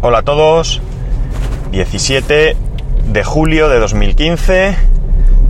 Hola 0.00 0.18
a 0.18 0.22
todos. 0.22 0.80
17 1.72 2.56
de 3.08 3.24
julio 3.24 3.68
de 3.68 3.80
2015. 3.80 4.76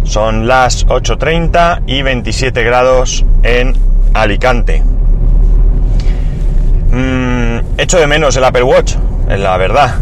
Son 0.04 0.48
las 0.48 0.86
8.30 0.86 1.82
y 1.86 2.00
27 2.00 2.62
grados 2.62 3.26
en 3.42 3.74
Alicante. 4.14 4.82
Mm, 6.90 7.58
echo 7.76 7.98
de 7.98 8.06
menos 8.06 8.36
el 8.36 8.44
Apple 8.44 8.62
Watch, 8.62 8.94
es 9.28 9.38
la 9.38 9.54
verdad. 9.58 9.96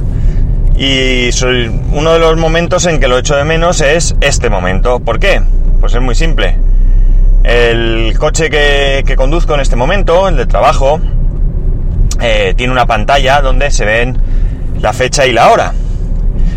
Y 0.77 1.33
soy, 1.33 1.69
uno 1.93 2.13
de 2.13 2.21
los 2.21 2.37
momentos 2.37 2.87
en 2.87 3.01
que 3.01 3.09
lo 3.09 3.19
echo 3.19 3.35
de 3.35 3.43
menos 3.43 3.81
es 3.81 4.15
este 4.21 4.49
momento. 4.49 5.01
¿Por 5.01 5.19
qué? 5.19 5.43
Pues 5.81 5.93
es 5.93 6.01
muy 6.01 6.15
simple. 6.15 6.57
El 7.43 8.17
coche 8.17 8.49
que, 8.49 9.13
conduzco 9.17 9.55
en 9.55 9.61
este 9.61 9.75
momento, 9.75 10.29
el 10.29 10.37
de 10.37 10.47
trabajo, 10.47 11.01
eh, 12.21 12.55
tiene 12.57 12.73
una 12.73 12.87
pantalla 12.87 13.41
donde 13.41 13.73
se 13.73 13.85
ven 13.85 14.26
la 14.81 14.93
fecha 14.93 15.27
y 15.27 15.33
la 15.33 15.51
hora. 15.51 15.73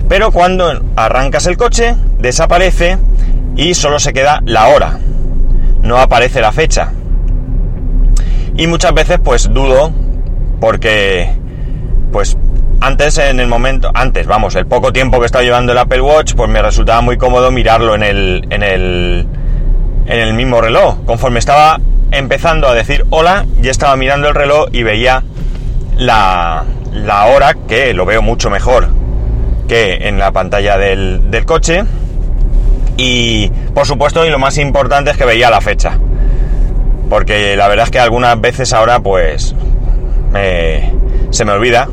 Pero 0.07 0.31
cuando 0.31 0.81
arrancas 0.95 1.45
el 1.45 1.57
coche, 1.57 1.95
desaparece 2.17 2.97
y 3.55 3.73
solo 3.73 3.99
se 3.99 4.13
queda 4.13 4.41
la 4.45 4.67
hora. 4.67 4.99
No 5.81 5.97
aparece 5.97 6.41
la 6.41 6.51
fecha. 6.51 6.91
Y 8.55 8.67
muchas 8.67 8.93
veces 8.93 9.19
pues 9.23 9.53
dudo 9.53 9.91
porque 10.59 11.29
pues 12.11 12.37
antes 12.81 13.17
en 13.17 13.39
el 13.39 13.47
momento, 13.47 13.91
antes, 13.93 14.25
vamos, 14.25 14.55
el 14.55 14.65
poco 14.65 14.91
tiempo 14.93 15.19
que 15.19 15.25
estaba 15.25 15.43
llevando 15.43 15.73
el 15.73 15.77
Apple 15.77 16.01
Watch, 16.01 16.33
pues 16.35 16.49
me 16.49 16.61
resultaba 16.61 17.01
muy 17.01 17.17
cómodo 17.17 17.51
mirarlo 17.51 17.93
en 17.93 18.03
el, 18.03 18.47
en 18.49 18.63
el, 18.63 19.27
en 20.05 20.19
el 20.19 20.33
mismo 20.33 20.61
reloj. 20.61 21.03
Conforme 21.05 21.39
estaba 21.39 21.79
empezando 22.11 22.67
a 22.67 22.73
decir 22.73 23.05
hola, 23.09 23.45
ya 23.61 23.69
estaba 23.69 23.95
mirando 23.95 24.29
el 24.29 24.35
reloj 24.35 24.69
y 24.71 24.83
veía 24.83 25.23
la, 25.97 26.63
la 26.91 27.25
hora, 27.25 27.55
que 27.67 27.93
lo 27.93 28.05
veo 28.05 28.21
mucho 28.21 28.49
mejor 28.49 28.89
que 29.67 30.07
en 30.07 30.19
la 30.19 30.31
pantalla 30.31 30.77
del, 30.77 31.31
del 31.31 31.45
coche. 31.45 31.83
Y 32.97 33.49
por 33.73 33.85
supuesto, 33.85 34.25
y 34.25 34.29
lo 34.29 34.39
más 34.39 34.57
importante 34.57 35.11
es 35.11 35.17
que 35.17 35.25
veía 35.25 35.49
la 35.49 35.61
fecha. 35.61 35.97
Porque 37.09 37.55
la 37.55 37.67
verdad 37.67 37.85
es 37.85 37.91
que 37.91 37.99
algunas 37.99 38.39
veces 38.41 38.73
ahora 38.73 38.99
pues 38.99 39.55
se 41.31 41.45
me 41.45 41.51
olvida 41.51 41.87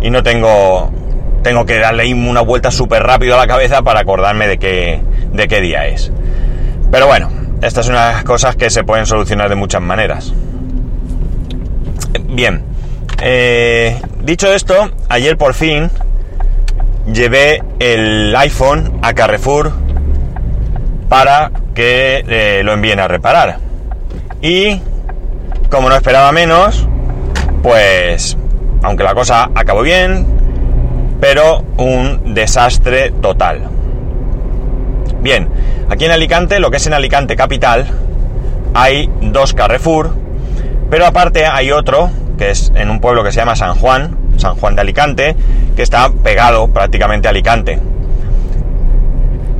y 0.00 0.10
no 0.10 0.22
tengo 0.22 0.90
tengo 1.42 1.64
que 1.64 1.78
darle 1.78 2.12
una 2.12 2.40
vuelta 2.40 2.70
súper 2.70 3.02
rápido 3.04 3.34
a 3.34 3.38
la 3.38 3.46
cabeza 3.46 3.82
para 3.82 4.00
acordarme 4.00 4.48
de 4.48 4.58
qué, 4.58 5.00
de 5.32 5.48
qué 5.48 5.60
día 5.60 5.86
es. 5.86 6.12
Pero 6.90 7.06
bueno, 7.06 7.30
estas 7.62 7.86
son 7.86 7.94
unas 7.94 8.24
cosas 8.24 8.56
que 8.56 8.70
se 8.70 8.84
pueden 8.84 9.06
solucionar 9.06 9.48
de 9.48 9.54
muchas 9.54 9.80
maneras. 9.80 10.32
Bien, 12.28 12.64
eh, 13.20 14.00
dicho 14.22 14.52
esto, 14.52 14.90
ayer 15.08 15.36
por 15.36 15.54
fin 15.54 15.90
llevé 17.12 17.62
el 17.78 18.34
iPhone 18.36 18.98
a 19.02 19.14
Carrefour 19.14 19.72
para 21.08 21.50
que 21.74 22.24
eh, 22.28 22.62
lo 22.64 22.72
envíen 22.72 23.00
a 23.00 23.08
reparar. 23.08 23.58
Y 24.42 24.80
como 25.70 25.88
no 25.88 25.96
esperaba 25.96 26.32
menos, 26.32 26.86
pues 27.62 28.36
aunque 28.82 29.04
la 29.04 29.14
cosa 29.14 29.50
acabó 29.54 29.82
bien, 29.82 30.26
pero 31.20 31.64
un 31.76 32.34
desastre 32.34 33.10
total. 33.10 33.62
Bien, 35.20 35.48
aquí 35.90 36.04
en 36.04 36.12
Alicante, 36.12 36.60
lo 36.60 36.70
que 36.70 36.76
es 36.76 36.86
en 36.86 36.94
Alicante 36.94 37.34
capital, 37.34 37.86
hay 38.74 39.10
dos 39.20 39.52
Carrefour, 39.52 40.14
pero 40.90 41.06
aparte 41.06 41.46
hay 41.46 41.72
otro 41.72 42.10
que 42.38 42.50
es 42.50 42.72
en 42.74 42.88
un 42.88 43.00
pueblo 43.00 43.24
que 43.24 43.32
se 43.32 43.40
llama 43.40 43.56
San 43.56 43.74
Juan, 43.74 44.16
San 44.36 44.54
Juan 44.54 44.76
de 44.76 44.80
Alicante, 44.80 45.36
que 45.76 45.82
está 45.82 46.10
pegado 46.10 46.68
prácticamente 46.68 47.28
a 47.28 47.32
Alicante. 47.32 47.78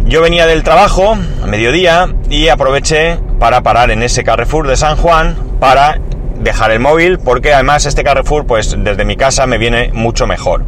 Yo 0.05 0.23
venía 0.23 0.47
del 0.47 0.63
trabajo 0.63 1.19
a 1.43 1.47
mediodía 1.47 2.09
y 2.31 2.49
aproveché 2.49 3.19
para 3.39 3.63
parar 3.63 3.91
en 3.91 4.03
ese 4.03 4.25
Carrefour 4.25 4.67
de 4.67 4.77
San 4.77 4.97
Juan 4.97 5.37
para 5.61 5.99
dejar 6.41 6.71
el 6.71 6.81
móvil 6.81 7.19
porque 7.19 7.53
además 7.53 7.85
este 7.85 8.05
Carrefour 8.05 8.47
pues 8.47 8.75
desde 8.79 9.05
mi 9.05 9.17
casa 9.17 9.47
me 9.47 9.59
viene 9.59 9.91
mucho 9.93 10.27
mejor. 10.27 10.65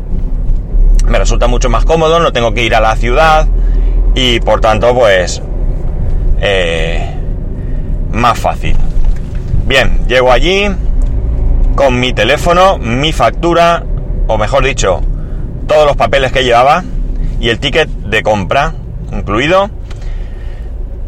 Me 1.07 1.19
resulta 1.19 1.47
mucho 1.47 1.71
más 1.71 1.85
cómodo, 1.85 2.21
no 2.21 2.33
tengo 2.33 2.53
que 2.53 2.65
ir 2.65 2.75
a 2.75 2.81
la 2.81 2.95
ciudad 2.97 3.47
y 4.15 4.41
por 4.41 4.61
tanto 4.61 4.95
pues 4.95 5.41
eh, 6.41 7.15
más 8.13 8.39
fácil. 8.39 8.77
Bien, 9.67 10.07
llego 10.07 10.33
allí, 10.33 10.69
con 11.75 11.99
mi 11.99 12.13
teléfono, 12.13 12.79
mi 12.79 13.13
factura, 13.13 13.85
o 14.27 14.39
mejor 14.39 14.65
dicho, 14.65 15.01
todos 15.67 15.87
los 15.87 15.97
papeles 15.97 16.33
que 16.33 16.45
llevaba 16.45 16.85
y 17.41 17.49
el 17.49 17.59
ticket 17.59 17.89
de 17.89 18.23
compra 18.23 18.75
incluido 19.13 19.71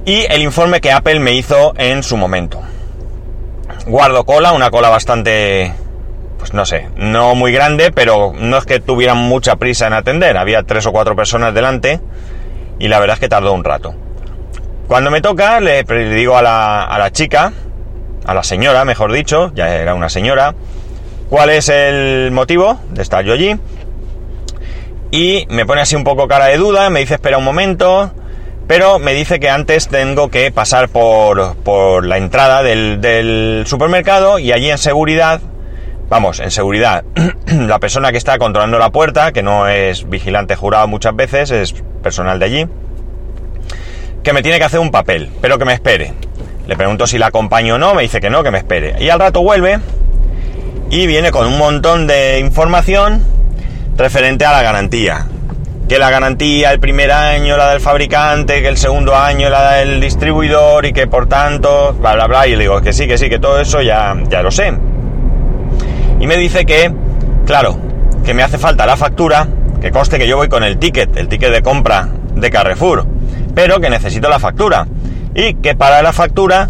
y 0.04 0.24
el 0.28 0.42
informe 0.42 0.80
que 0.80 0.92
Apple 0.92 1.20
me 1.20 1.32
hizo 1.32 1.74
en 1.76 2.02
su 2.02 2.16
momento. 2.16 2.60
Guardo 3.86 4.24
cola, 4.24 4.52
una 4.52 4.70
cola 4.70 4.88
bastante, 4.88 5.72
pues 6.38 6.54
no 6.54 6.64
sé, 6.64 6.88
no 6.96 7.34
muy 7.34 7.52
grande, 7.52 7.92
pero 7.92 8.32
no 8.36 8.56
es 8.56 8.64
que 8.64 8.80
tuvieran 8.80 9.18
mucha 9.18 9.56
prisa 9.56 9.86
en 9.86 9.92
atender, 9.92 10.36
había 10.36 10.62
tres 10.62 10.86
o 10.86 10.92
cuatro 10.92 11.16
personas 11.16 11.54
delante 11.54 12.00
y 12.78 12.88
la 12.88 12.98
verdad 12.98 13.14
es 13.14 13.20
que 13.20 13.28
tardó 13.28 13.52
un 13.52 13.64
rato. 13.64 13.94
Cuando 14.88 15.10
me 15.10 15.20
toca, 15.20 15.60
le 15.60 15.84
digo 16.14 16.36
a 16.36 16.42
la, 16.42 16.84
a 16.84 16.98
la 16.98 17.10
chica, 17.12 17.52
a 18.24 18.34
la 18.34 18.42
señora, 18.42 18.84
mejor 18.84 19.12
dicho, 19.12 19.52
ya 19.54 19.74
era 19.74 19.94
una 19.94 20.08
señora, 20.08 20.54
cuál 21.28 21.50
es 21.50 21.68
el 21.68 22.30
motivo 22.30 22.78
de 22.90 23.02
estar 23.02 23.24
yo 23.24 23.32
allí. 23.32 23.56
Y 25.10 25.46
me 25.50 25.66
pone 25.66 25.82
así 25.82 25.94
un 25.94 26.04
poco 26.04 26.28
cara 26.28 26.46
de 26.46 26.56
duda, 26.56 26.88
me 26.90 27.00
dice 27.00 27.14
espera 27.14 27.38
un 27.38 27.44
momento, 27.44 28.12
pero 28.66 28.98
me 28.98 29.12
dice 29.12 29.40
que 29.40 29.50
antes 29.50 29.88
tengo 29.88 30.30
que 30.30 30.50
pasar 30.50 30.88
por, 30.88 31.56
por 31.56 32.06
la 32.06 32.16
entrada 32.16 32.62
del, 32.62 33.00
del 33.00 33.64
supermercado 33.66 34.38
y 34.38 34.52
allí 34.52 34.70
en 34.70 34.78
seguridad, 34.78 35.40
vamos, 36.08 36.40
en 36.40 36.50
seguridad, 36.50 37.04
la 37.46 37.78
persona 37.78 38.12
que 38.12 38.18
está 38.18 38.38
controlando 38.38 38.78
la 38.78 38.90
puerta, 38.90 39.32
que 39.32 39.42
no 39.42 39.68
es 39.68 40.08
vigilante 40.08 40.56
jurado 40.56 40.88
muchas 40.88 41.14
veces, 41.14 41.50
es 41.50 41.74
personal 42.02 42.38
de 42.38 42.44
allí, 42.44 42.66
que 44.22 44.32
me 44.32 44.42
tiene 44.42 44.58
que 44.58 44.64
hacer 44.64 44.80
un 44.80 44.90
papel, 44.90 45.30
pero 45.40 45.58
que 45.58 45.64
me 45.64 45.74
espere. 45.74 46.14
Le 46.66 46.76
pregunto 46.76 47.06
si 47.06 47.18
la 47.18 47.26
acompaño 47.26 47.74
o 47.74 47.78
no, 47.78 47.94
me 47.94 48.02
dice 48.02 48.20
que 48.20 48.30
no, 48.30 48.42
que 48.42 48.50
me 48.50 48.58
espere. 48.58 48.94
Y 49.00 49.08
al 49.08 49.18
rato 49.18 49.42
vuelve 49.42 49.80
y 50.90 51.06
viene 51.06 51.30
con 51.30 51.46
un 51.46 51.58
montón 51.58 52.06
de 52.06 52.38
información 52.38 53.22
referente 53.96 54.44
a 54.44 54.52
la 54.52 54.62
garantía. 54.62 55.26
Que 55.88 55.98
la 55.98 56.10
garantía 56.10 56.70
el 56.70 56.78
primer 56.78 57.10
año 57.10 57.56
la 57.56 57.70
del 57.70 57.80
fabricante, 57.80 58.62
que 58.62 58.68
el 58.68 58.76
segundo 58.76 59.16
año 59.16 59.50
la 59.50 59.72
del 59.72 60.00
distribuidor 60.00 60.86
y 60.86 60.92
que 60.92 61.08
por 61.08 61.28
tanto, 61.28 61.94
bla, 61.94 62.14
bla, 62.14 62.26
bla. 62.28 62.46
Y 62.46 62.52
le 62.52 62.60
digo 62.60 62.80
que 62.80 62.92
sí, 62.92 63.08
que 63.08 63.18
sí, 63.18 63.28
que 63.28 63.40
todo 63.40 63.60
eso 63.60 63.82
ya, 63.82 64.14
ya 64.28 64.42
lo 64.42 64.52
sé. 64.52 64.72
Y 66.20 66.26
me 66.28 66.36
dice 66.36 66.64
que, 66.64 66.92
claro, 67.44 67.76
que 68.24 68.34
me 68.34 68.44
hace 68.44 68.56
falta 68.56 68.86
la 68.86 68.96
factura, 68.96 69.48
que 69.80 69.90
conste 69.90 70.16
que 70.16 70.28
yo 70.28 70.36
voy 70.36 70.48
con 70.48 70.62
el 70.62 70.78
ticket, 70.78 71.16
el 71.16 71.26
ticket 71.26 71.50
de 71.50 71.60
compra 71.60 72.08
de 72.36 72.50
Carrefour, 72.50 73.04
pero 73.52 73.80
que 73.80 73.90
necesito 73.90 74.28
la 74.28 74.38
factura 74.38 74.86
y 75.34 75.54
que 75.54 75.74
para 75.74 76.02
la 76.02 76.12
factura 76.12 76.68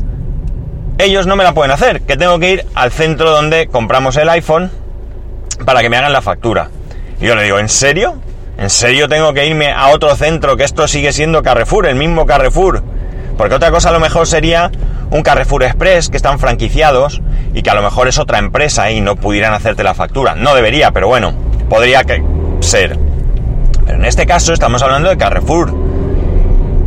ellos 0.98 1.26
no 1.26 1.36
me 1.36 1.44
la 1.44 1.52
pueden 1.52 1.70
hacer, 1.72 2.02
que 2.02 2.16
tengo 2.16 2.38
que 2.38 2.50
ir 2.52 2.66
al 2.74 2.92
centro 2.92 3.30
donde 3.30 3.66
compramos 3.66 4.16
el 4.16 4.28
iPhone 4.28 4.70
para 5.64 5.80
que 5.80 5.90
me 5.90 5.96
hagan 5.96 6.12
la 6.12 6.22
factura. 6.22 6.70
Y 7.20 7.26
yo 7.26 7.34
le 7.34 7.44
digo, 7.44 7.58
¿en 7.58 7.68
serio? 7.68 8.20
¿En 8.58 8.70
serio 8.70 9.08
tengo 9.08 9.32
que 9.32 9.46
irme 9.46 9.72
a 9.72 9.88
otro 9.88 10.14
centro 10.14 10.56
que 10.56 10.64
esto 10.64 10.86
sigue 10.86 11.12
siendo 11.12 11.42
Carrefour, 11.42 11.86
el 11.86 11.96
mismo 11.96 12.26
Carrefour? 12.26 12.82
Porque 13.36 13.54
otra 13.54 13.70
cosa 13.70 13.88
a 13.88 13.92
lo 13.92 14.00
mejor 14.00 14.26
sería 14.26 14.70
un 15.10 15.22
Carrefour 15.22 15.64
Express 15.64 16.10
que 16.10 16.16
están 16.16 16.38
franquiciados 16.38 17.20
y 17.54 17.62
que 17.62 17.70
a 17.70 17.74
lo 17.74 17.82
mejor 17.82 18.08
es 18.08 18.18
otra 18.18 18.38
empresa 18.38 18.90
y 18.90 19.00
no 19.00 19.16
pudieran 19.16 19.54
hacerte 19.54 19.82
la 19.82 19.94
factura. 19.94 20.34
No 20.34 20.54
debería, 20.54 20.90
pero 20.92 21.08
bueno, 21.08 21.34
podría 21.68 22.04
ser. 22.60 22.98
Pero 23.84 23.98
en 23.98 24.04
este 24.04 24.26
caso 24.26 24.53
estamos 24.53 24.82
hablando 24.82 25.08
de 25.08 25.16
Carrefour 25.16 25.91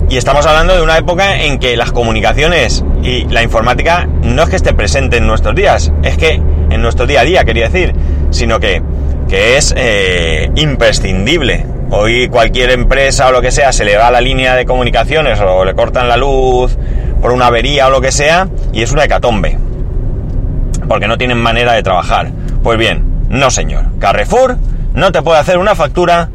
y 0.09 0.17
estamos 0.17 0.45
hablando 0.45 0.75
de 0.75 0.81
una 0.81 0.97
época 0.97 1.41
en 1.43 1.57
que 1.57 1.75
las 1.75 1.91
comunicaciones 1.91 2.83
y 3.01 3.25
la 3.25 3.43
informática 3.43 4.07
no 4.21 4.43
es 4.43 4.49
que 4.49 4.55
esté 4.55 4.73
presente 4.73 5.17
en 5.17 5.27
nuestros 5.27 5.55
días, 5.55 5.91
es 6.03 6.17
que 6.17 6.33
en 6.33 6.81
nuestro 6.81 7.07
día 7.07 7.21
a 7.21 7.23
día, 7.23 7.43
quería 7.43 7.69
decir, 7.69 7.93
sino 8.29 8.59
que, 8.59 8.81
que 9.27 9.57
es 9.57 9.73
eh, 9.77 10.51
imprescindible. 10.55 11.65
Hoy 11.91 12.27
cualquier 12.29 12.71
empresa 12.71 13.27
o 13.27 13.31
lo 13.31 13.41
que 13.41 13.51
sea 13.51 13.71
se 13.71 13.85
le 13.85 13.97
va 13.97 14.11
la 14.11 14.21
línea 14.21 14.55
de 14.55 14.65
comunicaciones 14.65 15.39
o 15.39 15.65
le 15.65 15.75
cortan 15.75 16.07
la 16.07 16.17
luz 16.17 16.77
por 17.21 17.31
una 17.31 17.47
avería 17.47 17.87
o 17.87 17.89
lo 17.89 18.01
que 18.01 18.11
sea 18.11 18.47
y 18.73 18.81
es 18.81 18.91
una 18.91 19.05
hecatombe. 19.05 19.57
Porque 20.87 21.07
no 21.07 21.17
tienen 21.17 21.37
manera 21.37 21.73
de 21.73 21.83
trabajar. 21.83 22.31
Pues 22.63 22.77
bien, 22.77 23.05
no 23.29 23.49
señor. 23.49 23.85
Carrefour 23.99 24.57
no 24.93 25.11
te 25.11 25.21
puede 25.21 25.39
hacer 25.39 25.57
una 25.57 25.75
factura 25.75 26.29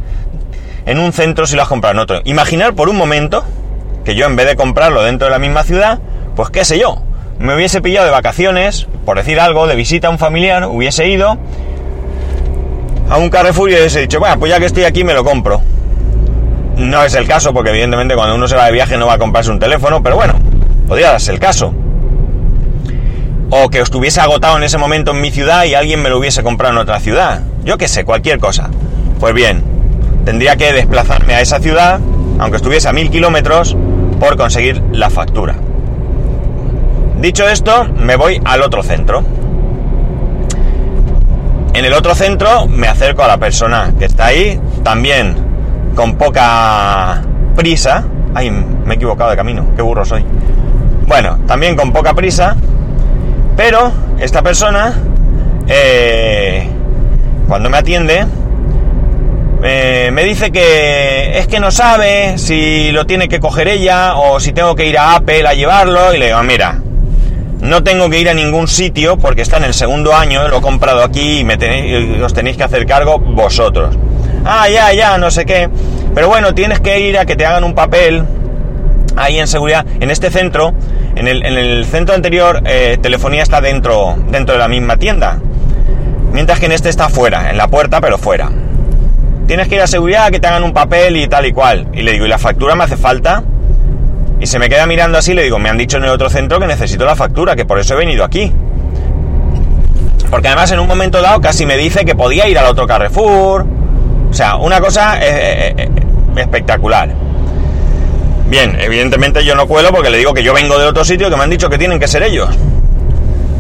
en 0.87 0.99
un 0.99 1.13
centro 1.13 1.47
si 1.47 1.57
lo 1.57 1.63
has 1.63 1.69
comprado 1.69 1.95
en 1.95 1.99
otro. 2.01 2.21
Imaginar 2.25 2.75
por 2.75 2.89
un 2.89 2.97
momento 2.97 3.45
que 4.05 4.15
yo 4.15 4.27
en 4.27 4.37
vez 4.37 4.47
de 4.47 4.57
comprarlo 4.57 5.03
dentro 5.03 5.27
de 5.27 5.31
la 5.31 5.39
misma 5.39 5.63
ciudad, 5.63 5.99
pues 6.37 6.51
qué 6.51 6.65
sé 6.65 6.79
yo, 6.79 7.03
me 7.39 7.55
hubiese 7.55 7.81
pillado 7.81 8.07
de 8.07 8.13
vacaciones, 8.13 8.87
por 9.05 9.17
decir 9.17 9.41
algo, 9.41 9.67
de 9.67 9.75
visita 9.75 10.09
a 10.09 10.11
un 10.11 10.19
familiar, 10.19 10.67
hubiese 10.67 11.09
ido, 11.09 11.39
a 13.09 13.17
un 13.17 13.31
Carrefour 13.31 13.71
y 13.71 13.75
he 13.75 13.89
dicho, 13.89 14.21
bueno, 14.21 14.39
pues 14.39 14.51
ya 14.51 14.61
que 14.61 14.67
estoy 14.67 14.85
aquí 14.85 15.05
me 15.05 15.15
lo 15.15 15.25
compro. 15.25 15.63
No 16.77 17.03
es 17.03 17.15
el 17.15 17.27
caso, 17.27 17.53
porque 17.53 17.71
evidentemente 17.71 18.15
cuando 18.15 18.35
uno 18.35 18.47
se 18.47 18.57
va 18.57 18.67
de 18.67 18.73
viaje 18.73 18.97
no 18.97 19.07
va 19.07 19.15
a 19.15 19.19
comprarse 19.19 19.51
un 19.51 19.59
teléfono, 19.59 20.03
pero 20.03 20.17
bueno, 20.17 20.35
podría 20.87 21.11
darse 21.13 21.33
el 21.33 21.39
caso. 21.39 21.75
O 23.51 23.69
que 23.69 23.81
estuviese 23.81 24.21
agotado 24.21 24.57
en 24.59 24.63
ese 24.63 24.79
momento 24.79 25.11
en 25.11 25.21
mi 25.21 25.31
ciudad 25.31 25.65
y 25.65 25.75
alguien 25.75 26.01
me 26.03 26.09
lo 26.09 26.19
hubiese 26.19 26.43
comprado 26.43 26.75
en 26.75 26.79
otra 26.79 27.01
ciudad. 27.01 27.43
Yo 27.65 27.79
qué 27.79 27.89
sé, 27.89 28.05
cualquier 28.05 28.39
cosa. 28.39 28.71
Pues 29.19 29.35
bien, 29.35 29.65
tendría 30.25 30.57
que 30.57 30.73
desplazarme 30.73 31.35
a 31.35 31.41
esa 31.41 31.59
ciudad, 31.59 32.01
aunque 32.39 32.59
estuviese 32.59 32.89
a 32.89 32.93
mil 32.93 33.11
kilómetros, 33.11 33.77
por 34.21 34.37
conseguir 34.37 34.81
la 34.93 35.11
factura. 35.11 35.57
Dicho 37.21 37.49
esto, 37.49 37.89
me 37.97 38.17
voy 38.17 38.41
al 38.45 38.63
otro 38.63 38.83
centro. 38.83 39.25
En 41.73 41.85
el 41.85 41.93
otro 41.95 42.15
centro 42.15 42.67
me 42.67 42.87
acerco 42.87 43.23
a 43.23 43.29
la 43.29 43.39
persona 43.39 43.93
que 43.99 44.05
está 44.05 44.27
ahí, 44.27 44.61
también 44.85 45.35
con 45.95 46.17
poca 46.17 47.23
prisa. 47.57 48.05
Ay, 48.35 48.51
me 48.51 48.95
he 48.95 48.97
equivocado 48.97 49.31
de 49.31 49.37
camino, 49.37 49.67
qué 49.75 49.83
burro 49.83 50.05
soy. 50.05 50.25
Bueno, 51.07 51.39
también 51.47 51.75
con 51.75 51.93
poca 51.93 52.15
prisa, 52.15 52.55
pero 53.57 53.91
esta 54.19 54.43
persona, 54.43 54.95
eh, 55.67 56.69
cuando 57.49 57.69
me 57.71 57.79
atiende, 57.79 58.27
eh, 59.63 60.11
me 60.13 60.25
dice 60.25 60.51
que 60.51 61.39
es 61.39 61.47
que 61.47 61.61
no 61.61 61.71
sabe 61.71 62.39
si 62.39 62.93
lo 62.93 63.07
tiene 63.07 63.29
que 63.29 63.41
coger 63.41 63.69
ella 63.69 64.17
o 64.17 64.41
si 64.41 64.53
tengo 64.53 64.75
que 64.75 64.87
ir 64.87 64.99
a 64.99 65.17
Apple 65.17 65.47
a 65.47 65.55
llevarlo. 65.55 66.15
Y 66.15 66.19
le 66.19 66.27
digo, 66.27 66.43
mira, 66.43 66.81
no 67.61 67.83
tengo 67.83 68.09
que 68.09 68.19
ir 68.19 68.29
a 68.29 68.35
ningún 68.35 68.69
sitio 68.69 69.19
porque 69.19 69.43
está 69.43 69.59
en 69.59 69.65
el 69.65 69.75
segundo 69.75 70.15
año, 70.15 70.49
lo 70.49 70.59
he 70.59 70.61
comprado 70.63 71.03
aquí 71.03 71.41
y, 71.41 71.45
me 71.45 71.59
tenéis, 71.59 72.21
os 72.23 72.33
tenéis 72.33 72.57
que 72.57 72.65
hacer 72.65 72.87
cargo 72.87 73.19
vosotros. 73.19 73.97
Ah, 74.45 74.69
ya, 74.69 74.93
ya, 74.93 75.19
no 75.19 75.31
sé 75.31 75.45
qué. 75.45 75.69
Pero 76.15 76.29
bueno, 76.29 76.55
tienes 76.55 76.81
que 76.81 77.01
ir 77.01 77.19
a 77.19 77.27
que 77.27 77.37
te 77.37 77.45
hagan 77.45 77.65
un 77.65 77.75
papel 77.75 78.25
ahí 79.17 79.39
en 79.39 79.47
seguridad. 79.47 79.85
En 80.01 80.11
este 80.11 80.31
centro, 80.31 80.73
en 81.15 81.29
el, 81.29 81.85
centro 81.85 82.15
anterior, 82.15 82.63
eh, 82.65 82.99
telefonía 83.01 83.43
está 83.43 83.61
dentro, 83.61 84.17
dentro 84.29 84.55
de 84.55 84.59
la 84.59 84.69
misma 84.69 84.97
tienda. 84.97 85.39
Mientras 86.33 86.61
que 86.61 86.67
en 86.67 86.73
este 86.73 86.89
está 86.89 87.09
fuera, 87.09 87.51
en 87.51 87.59
la 87.59 87.69
puerta, 87.69 88.01
pero 88.01 88.17
fuera. 88.17 88.51
Tienes 89.51 89.67
que 89.67 89.75
ir 89.75 89.81
a 89.81 89.89
seguridad, 89.89 90.31
que 90.31 90.39
te 90.39 90.47
hagan 90.47 90.63
un 90.63 90.73
papel 90.73 91.17
y 91.17 91.27
tal 91.27 91.45
y 91.45 91.53
cual. 91.53 91.89
Y 91.93 92.03
le 92.03 92.13
digo, 92.13 92.25
¿y 92.25 92.29
la 92.29 92.39
factura 92.39 92.77
me 92.77 92.85
hace 92.85 92.97
falta? 92.97 93.43
Y 94.39 94.47
se 94.47 94.61
me 94.61 94.69
queda 94.69 94.87
mirando 94.87 95.19
así, 95.19 95.35
le 95.35 95.43
digo, 95.43 95.59
me 95.59 95.69
han 95.69 95.77
dicho 95.77 95.97
en 95.97 96.05
el 96.05 96.11
otro 96.11 96.31
centro 96.31 96.61
que 96.61 96.69
necesito 96.69 97.05
la 97.05 97.17
factura, 97.17 97.57
que 97.57 97.65
por 97.65 97.81
eso 97.81 97.95
he 97.95 97.97
venido 97.97 98.23
aquí. 98.23 98.53
Porque 100.31 100.47
además 100.47 100.71
en 100.71 100.79
un 100.79 100.87
momento 100.87 101.21
dado 101.21 101.41
casi 101.41 101.67
me 101.67 101.77
dice 101.77 102.05
que 102.05 102.15
podía 102.15 102.47
ir 102.47 102.61
al 102.61 102.67
otro 102.67 102.87
Carrefour. 102.87 103.67
O 104.31 104.33
sea, 104.33 104.55
una 104.55 104.81
cosa 104.81 105.19
eh, 105.19 105.25
eh, 105.27 105.75
eh, 105.77 105.89
espectacular. 106.37 107.13
Bien, 108.47 108.79
evidentemente 108.81 109.45
yo 109.45 109.57
no 109.57 109.67
cuelo 109.67 109.91
porque 109.91 110.11
le 110.11 110.19
digo 110.19 110.33
que 110.33 110.45
yo 110.45 110.55
vengo 110.55 110.79
de 110.79 110.87
otro 110.87 111.05
sitio 111.05 111.29
que 111.29 111.35
me 111.35 111.43
han 111.43 111.51
dicho 111.51 111.69
que 111.69 111.77
tienen 111.77 111.99
que 111.99 112.07
ser 112.07 112.23
ellos. 112.23 112.57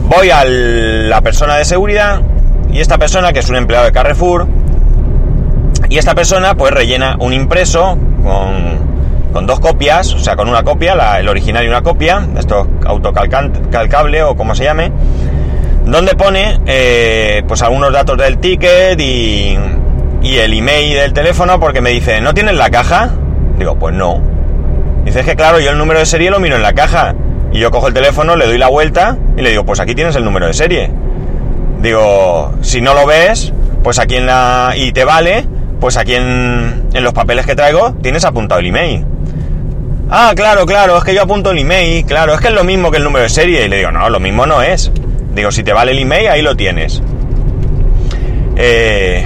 Voy 0.04 0.30
a 0.30 0.44
la 0.44 1.20
persona 1.20 1.56
de 1.56 1.64
seguridad 1.64 2.20
y 2.72 2.78
esta 2.78 2.96
persona, 2.96 3.32
que 3.32 3.40
es 3.40 3.48
un 3.48 3.56
empleado 3.56 3.86
de 3.86 3.90
Carrefour, 3.90 4.46
y 5.90 5.98
esta 5.98 6.14
persona 6.14 6.54
pues 6.54 6.72
rellena 6.72 7.16
un 7.20 7.34
impreso 7.34 7.98
con 8.22 8.90
con 9.32 9.46
dos 9.46 9.60
copias, 9.60 10.12
o 10.12 10.18
sea, 10.18 10.36
con 10.36 10.48
una 10.48 10.62
copia, 10.62 10.94
el 11.18 11.28
original 11.28 11.64
y 11.64 11.68
una 11.68 11.82
copia, 11.82 12.26
esto 12.36 12.66
autocalcable 12.84 14.22
o 14.22 14.36
como 14.36 14.54
se 14.54 14.64
llame, 14.64 14.90
donde 15.84 16.14
pone 16.14 16.60
eh, 16.66 17.42
pues 17.46 17.62
algunos 17.62 17.92
datos 17.92 18.18
del 18.18 18.38
ticket 18.38 19.00
y, 19.00 19.56
y 20.22 20.36
el 20.36 20.52
email 20.52 20.94
del 20.94 21.12
teléfono 21.12 21.60
porque 21.60 21.80
me 21.80 21.90
dice, 21.90 22.20
¿no 22.20 22.34
tienes 22.34 22.54
la 22.54 22.70
caja? 22.70 23.10
Digo, 23.58 23.76
pues 23.76 23.94
no. 23.94 24.20
Dice, 25.04 25.20
es 25.20 25.26
que 25.26 25.36
claro, 25.36 25.60
yo 25.60 25.70
el 25.70 25.78
número 25.78 26.00
de 26.00 26.06
serie 26.06 26.30
lo 26.30 26.40
miro 26.40 26.56
en 26.56 26.62
la 26.62 26.72
caja. 26.72 27.14
Y 27.52 27.58
yo 27.58 27.70
cojo 27.70 27.88
el 27.88 27.94
teléfono, 27.94 28.36
le 28.36 28.46
doy 28.46 28.58
la 28.58 28.68
vuelta 28.68 29.16
y 29.36 29.42
le 29.42 29.50
digo, 29.50 29.64
pues 29.64 29.80
aquí 29.80 29.94
tienes 29.94 30.14
el 30.14 30.24
número 30.24 30.46
de 30.46 30.54
serie. 30.54 30.90
Digo, 31.82 32.52
si 32.60 32.80
no 32.80 32.94
lo 32.94 33.06
ves, 33.06 33.52
pues 33.82 33.98
aquí 33.98 34.16
en 34.16 34.26
la... 34.26 34.74
y 34.76 34.92
te 34.92 35.04
vale, 35.04 35.46
pues 35.80 35.96
aquí 35.96 36.14
en, 36.14 36.88
en 36.92 37.02
los 37.02 37.12
papeles 37.12 37.46
que 37.46 37.56
traigo 37.56 37.94
tienes 38.02 38.24
apuntado 38.24 38.60
el 38.60 38.66
email. 38.66 39.04
Ah, 40.12 40.32
claro, 40.34 40.66
claro, 40.66 40.98
es 40.98 41.04
que 41.04 41.14
yo 41.14 41.22
apunto 41.22 41.52
el 41.52 41.58
email, 41.58 42.04
claro, 42.04 42.34
es 42.34 42.40
que 42.40 42.48
es 42.48 42.54
lo 42.54 42.64
mismo 42.64 42.90
que 42.90 42.96
el 42.96 43.04
número 43.04 43.22
de 43.22 43.28
serie. 43.28 43.64
Y 43.64 43.68
le 43.68 43.76
digo, 43.76 43.92
no, 43.92 44.10
lo 44.10 44.18
mismo 44.18 44.44
no 44.44 44.60
es. 44.60 44.90
Digo, 45.34 45.52
si 45.52 45.62
te 45.62 45.72
vale 45.72 45.92
el 45.92 46.00
email, 46.00 46.28
ahí 46.28 46.42
lo 46.42 46.56
tienes. 46.56 47.00
Eh, 48.56 49.24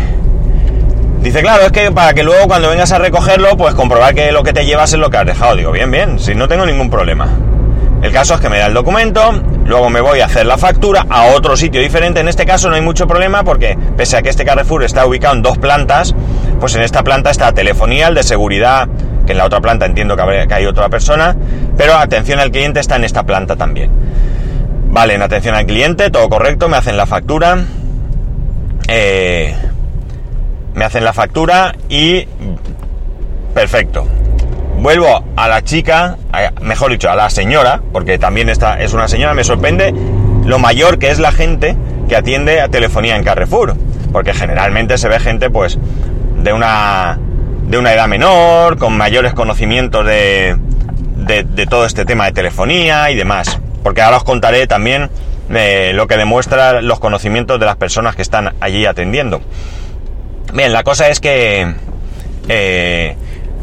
dice, 1.22 1.40
claro, 1.40 1.64
es 1.64 1.72
que 1.72 1.90
para 1.90 2.12
que 2.12 2.22
luego 2.22 2.46
cuando 2.46 2.68
vengas 2.68 2.92
a 2.92 2.98
recogerlo, 2.98 3.56
pues 3.56 3.74
comprobar 3.74 4.14
que 4.14 4.30
lo 4.30 4.42
que 4.42 4.52
te 4.52 4.66
llevas 4.66 4.92
es 4.92 4.98
lo 4.98 5.08
que 5.08 5.16
has 5.16 5.26
dejado. 5.26 5.56
Digo, 5.56 5.72
bien, 5.72 5.90
bien, 5.90 6.18
si 6.18 6.34
no 6.34 6.46
tengo 6.48 6.66
ningún 6.66 6.90
problema. 6.90 7.28
El 8.02 8.12
caso 8.12 8.34
es 8.34 8.40
que 8.40 8.50
me 8.50 8.58
da 8.58 8.66
el 8.66 8.74
documento, 8.74 9.32
luego 9.64 9.88
me 9.88 10.02
voy 10.02 10.20
a 10.20 10.26
hacer 10.26 10.44
la 10.44 10.58
factura 10.58 11.06
a 11.08 11.28
otro 11.28 11.56
sitio 11.56 11.80
diferente. 11.80 12.20
En 12.20 12.28
este 12.28 12.44
caso 12.44 12.68
no 12.68 12.74
hay 12.74 12.82
mucho 12.82 13.06
problema 13.06 13.42
porque, 13.44 13.78
pese 13.96 14.18
a 14.18 14.22
que 14.22 14.28
este 14.28 14.44
Carrefour 14.44 14.84
está 14.84 15.06
ubicado 15.06 15.34
en 15.34 15.40
dos 15.40 15.56
plantas, 15.56 16.14
pues 16.64 16.76
en 16.76 16.82
esta 16.82 17.04
planta 17.04 17.30
está 17.30 17.52
telefonía, 17.52 18.08
el 18.08 18.14
de 18.14 18.22
seguridad 18.22 18.88
que 19.26 19.32
en 19.32 19.36
la 19.36 19.44
otra 19.44 19.60
planta 19.60 19.84
entiendo 19.84 20.16
que, 20.16 20.22
hay 20.50 20.64
otra 20.64 20.88
persona, 20.88 21.36
pero 21.76 21.92
atención 21.94 22.40
al 22.40 22.50
cliente 22.50 22.80
está 22.80 22.96
en 22.96 23.04
esta 23.04 23.24
planta 23.24 23.54
también. 23.56 23.90
Vale, 24.88 25.12
en 25.12 25.20
atención 25.20 25.54
al 25.54 25.66
cliente, 25.66 26.08
todo 26.08 26.26
correcto, 26.30 26.70
me 26.70 26.78
hacen 26.78 26.96
la 26.96 27.04
factura. 27.04 27.58
Eh, 28.88 29.54
me 30.72 30.86
hacen 30.86 31.04
la 31.04 31.12
factura 31.12 31.74
y... 31.90 32.26
Perfecto. 33.52 34.08
Vuelvo 34.78 35.22
a 35.36 35.48
la 35.48 35.62
chica, 35.64 36.16
mejor 36.62 36.92
dicho, 36.92 37.10
a 37.10 37.14
la 37.14 37.28
señora, 37.28 37.82
porque 37.92 38.16
también 38.18 38.48
esta 38.48 38.80
es 38.80 38.94
una 38.94 39.06
señora, 39.06 39.34
me 39.34 39.44
sorprende 39.44 39.92
lo 40.46 40.58
mayor 40.58 40.98
que 40.98 41.10
es 41.10 41.18
la 41.18 41.30
gente 41.30 41.76
que 42.08 42.16
atiende 42.16 42.62
a 42.62 42.70
telefonía 42.70 43.16
en 43.16 43.22
Carrefour, 43.22 43.76
porque 44.12 44.32
generalmente 44.32 44.96
se 44.96 45.08
ve 45.08 45.20
gente 45.20 45.50
pues 45.50 45.78
de 46.44 46.52
una 46.52 47.18
de 47.66 47.78
una 47.78 47.94
edad 47.94 48.06
menor, 48.06 48.78
con 48.78 48.96
mayores 48.96 49.32
conocimientos 49.32 50.04
de, 50.04 50.56
de, 51.16 51.66
todo 51.66 51.86
este 51.86 52.04
tema 52.04 52.26
de 52.26 52.32
telefonía 52.32 53.10
y 53.10 53.16
demás. 53.16 53.58
Porque 53.82 54.02
ahora 54.02 54.18
os 54.18 54.24
contaré 54.24 54.66
también 54.66 55.08
eh, 55.50 55.92
lo 55.94 56.06
que 56.06 56.16
demuestra 56.16 56.82
los 56.82 57.00
conocimientos 57.00 57.58
de 57.58 57.66
las 57.66 57.76
personas 57.76 58.14
que 58.14 58.22
están 58.22 58.54
allí 58.60 58.84
atendiendo. 58.84 59.40
Bien, 60.52 60.72
la 60.72 60.84
cosa 60.84 61.08
es 61.08 61.20
que 61.20 61.74
eh, 62.48 63.16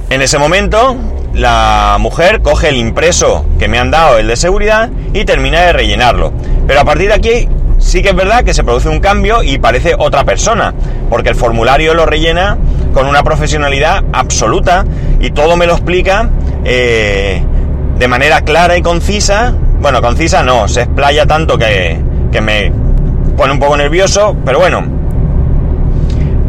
en 0.09 0.21
ese 0.21 0.39
momento 0.39 0.97
la 1.33 1.97
mujer 1.99 2.41
coge 2.41 2.69
el 2.69 2.75
impreso 2.75 3.45
que 3.59 3.67
me 3.67 3.77
han 3.77 3.91
dado, 3.91 4.17
el 4.17 4.27
de 4.27 4.35
seguridad, 4.35 4.89
y 5.13 5.25
termina 5.25 5.61
de 5.61 5.73
rellenarlo. 5.73 6.33
Pero 6.67 6.81
a 6.81 6.85
partir 6.85 7.07
de 7.07 7.13
aquí 7.13 7.47
sí 7.79 8.01
que 8.01 8.09
es 8.09 8.15
verdad 8.15 8.43
que 8.43 8.53
se 8.53 8.63
produce 8.63 8.89
un 8.89 8.99
cambio 8.99 9.43
y 9.43 9.57
parece 9.57 9.95
otra 9.97 10.23
persona, 10.23 10.73
porque 11.09 11.29
el 11.29 11.35
formulario 11.35 11.93
lo 11.93 12.05
rellena 12.05 12.57
con 12.93 13.07
una 13.07 13.23
profesionalidad 13.23 14.03
absoluta 14.13 14.85
y 15.19 15.31
todo 15.31 15.55
me 15.57 15.65
lo 15.65 15.73
explica 15.73 16.29
eh, 16.63 17.41
de 17.97 18.07
manera 18.07 18.41
clara 18.41 18.77
y 18.77 18.81
concisa. 18.81 19.53
Bueno, 19.79 20.01
concisa 20.01 20.43
no, 20.43 20.67
se 20.67 20.81
explaya 20.81 21.25
tanto 21.25 21.57
que, 21.57 21.99
que 22.31 22.41
me 22.41 22.71
pone 23.37 23.53
un 23.53 23.59
poco 23.59 23.77
nervioso, 23.77 24.35
pero 24.45 24.59
bueno, 24.59 24.83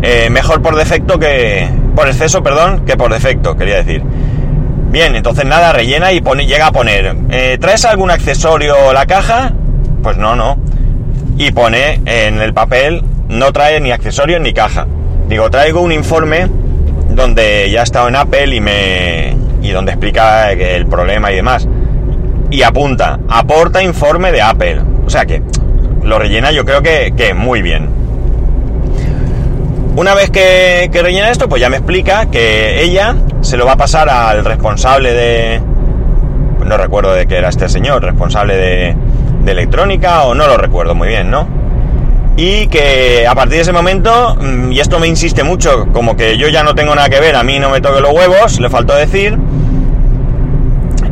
eh, 0.02 0.28
mejor 0.30 0.62
por 0.62 0.76
defecto 0.76 1.18
que... 1.18 1.68
por 1.94 2.08
exceso, 2.08 2.42
perdón, 2.42 2.84
que 2.84 2.96
por 2.96 3.12
defecto, 3.12 3.56
quería 3.56 3.76
decir. 3.76 4.02
Bien, 4.90 5.14
entonces 5.14 5.46
nada, 5.46 5.72
rellena 5.72 6.12
y 6.12 6.20
pone, 6.20 6.44
llega 6.44 6.66
a 6.66 6.72
poner, 6.72 7.16
eh, 7.30 7.56
¿traes 7.60 7.84
algún 7.86 8.10
accesorio 8.10 8.92
la 8.92 9.06
caja? 9.06 9.52
Pues 10.02 10.18
no, 10.18 10.36
no. 10.36 10.58
Y 11.38 11.50
pone 11.52 12.00
en 12.04 12.42
el 12.42 12.52
papel, 12.52 13.02
no 13.28 13.52
trae 13.52 13.80
ni 13.80 13.90
accesorios 13.90 14.40
ni 14.40 14.52
caja. 14.52 14.86
Digo, 15.32 15.48
traigo 15.48 15.80
un 15.80 15.92
informe 15.92 16.46
donde 17.08 17.70
ya 17.70 17.80
he 17.80 17.82
estado 17.84 18.06
en 18.06 18.16
Apple 18.16 18.54
y 18.54 18.60
me. 18.60 19.34
y 19.62 19.70
donde 19.70 19.92
explica 19.92 20.52
el 20.52 20.84
problema 20.84 21.32
y 21.32 21.36
demás. 21.36 21.66
Y 22.50 22.60
apunta, 22.60 23.18
aporta 23.30 23.82
informe 23.82 24.30
de 24.30 24.42
Apple. 24.42 24.82
O 25.06 25.08
sea 25.08 25.24
que 25.24 25.42
lo 26.02 26.18
rellena 26.18 26.52
yo 26.52 26.66
creo 26.66 26.82
que, 26.82 27.14
que 27.16 27.32
muy 27.32 27.62
bien. 27.62 27.88
Una 29.96 30.14
vez 30.14 30.28
que, 30.28 30.90
rellena 30.92 31.30
esto, 31.30 31.48
pues 31.48 31.62
ya 31.62 31.70
me 31.70 31.78
explica 31.78 32.26
que 32.26 32.82
ella 32.82 33.16
se 33.40 33.56
lo 33.56 33.64
va 33.64 33.72
a 33.72 33.76
pasar 33.78 34.10
al 34.10 34.44
responsable 34.44 35.14
de... 35.14 35.62
No 36.66 36.76
recuerdo 36.76 37.14
de 37.14 37.26
qué 37.26 37.38
era 37.38 37.48
este 37.48 37.70
señor, 37.70 38.02
responsable 38.04 38.54
de, 38.54 38.96
de 39.44 39.52
electrónica 39.52 40.24
o 40.24 40.34
no 40.34 40.46
lo 40.46 40.58
recuerdo 40.58 40.94
muy 40.94 41.08
bien, 41.08 41.30
¿no? 41.30 41.61
Y 42.36 42.66
que 42.68 43.26
a 43.26 43.34
partir 43.34 43.56
de 43.56 43.62
ese 43.62 43.72
momento, 43.72 44.36
mm, 44.40 44.72
y 44.72 44.80
esto 44.80 44.98
me 44.98 45.06
insiste 45.06 45.42
mucho, 45.42 45.86
como 45.92 46.16
que 46.16 46.38
yo 46.38 46.48
ya 46.48 46.62
no 46.62 46.74
tengo 46.74 46.94
nada 46.94 47.08
que 47.08 47.20
ver, 47.20 47.36
a 47.36 47.42
mí 47.42 47.58
no 47.58 47.70
me 47.70 47.80
toque 47.80 48.00
los 48.00 48.12
huevos, 48.12 48.58
le 48.58 48.70
faltó 48.70 48.94
decir 48.94 49.38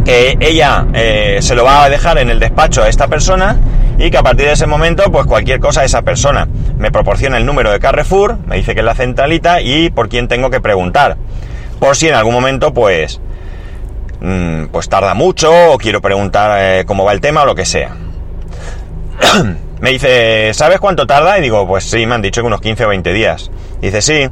que 0.05 0.37
ella 0.41 0.87
eh, 0.95 1.39
se 1.41 1.55
lo 1.55 1.65
va 1.65 1.85
a 1.85 1.91
dejar 1.91 2.19
en 2.19 2.31
el 2.31 2.41
despacho 2.41 2.83
a 2.83 2.89
esta 2.89 3.09
persona 3.09 3.59
y 3.99 4.11
que 4.11 4.17
a 4.17 4.23
partir 4.23 4.47
de 4.47 4.53
ese 4.53 4.67
momento, 4.67 5.05
pues 5.13 5.27
cualquier 5.27 5.61
cosa 5.61 5.85
esa 5.85 6.03
persona. 6.03 6.49
me 6.79 6.91
proporciona 6.91 7.37
el 7.37 7.45
número 7.45 7.71
de 7.71 7.79
Carrefour, 7.79 8.39
me 8.47 8.57
dice 8.57 8.73
que 8.73 8.81
es 8.81 8.87
la 8.87 8.95
centralita 8.95 9.61
y 9.61 9.91
por 9.91 10.09
quién 10.09 10.27
tengo 10.27 10.49
que 10.49 10.61
preguntar. 10.61 11.19
Por 11.79 11.95
si 11.97 12.09
en 12.09 12.15
algún 12.15 12.33
momento, 12.33 12.73
pues, 12.73 13.21
mm, 14.23 14.67
pues 14.73 14.89
tarda 14.89 15.13
mucho 15.13 15.53
o 15.73 15.77
quiero 15.77 16.01
preguntar 16.01 16.57
eh, 16.59 16.85
cómo 16.87 17.05
va 17.05 17.13
el 17.13 17.21
tema 17.21 17.43
o 17.43 17.47
lo 17.47 17.55
que 17.55 17.67
sea. 17.67 17.95
me 19.81 19.91
dice, 19.91 20.53
¿sabes 20.55 20.79
cuánto 20.79 21.07
tarda? 21.07 21.39
Y 21.39 21.43
digo, 21.43 21.67
pues 21.67 21.85
sí, 21.85 22.07
me 22.07 22.15
han 22.15 22.23
dicho 22.23 22.41
que 22.43 22.47
unos 22.47 22.61
15 22.61 22.85
o 22.85 22.89
20 22.89 23.13
días. 23.13 23.51
dice, 23.81 24.03
sí. 24.03 24.29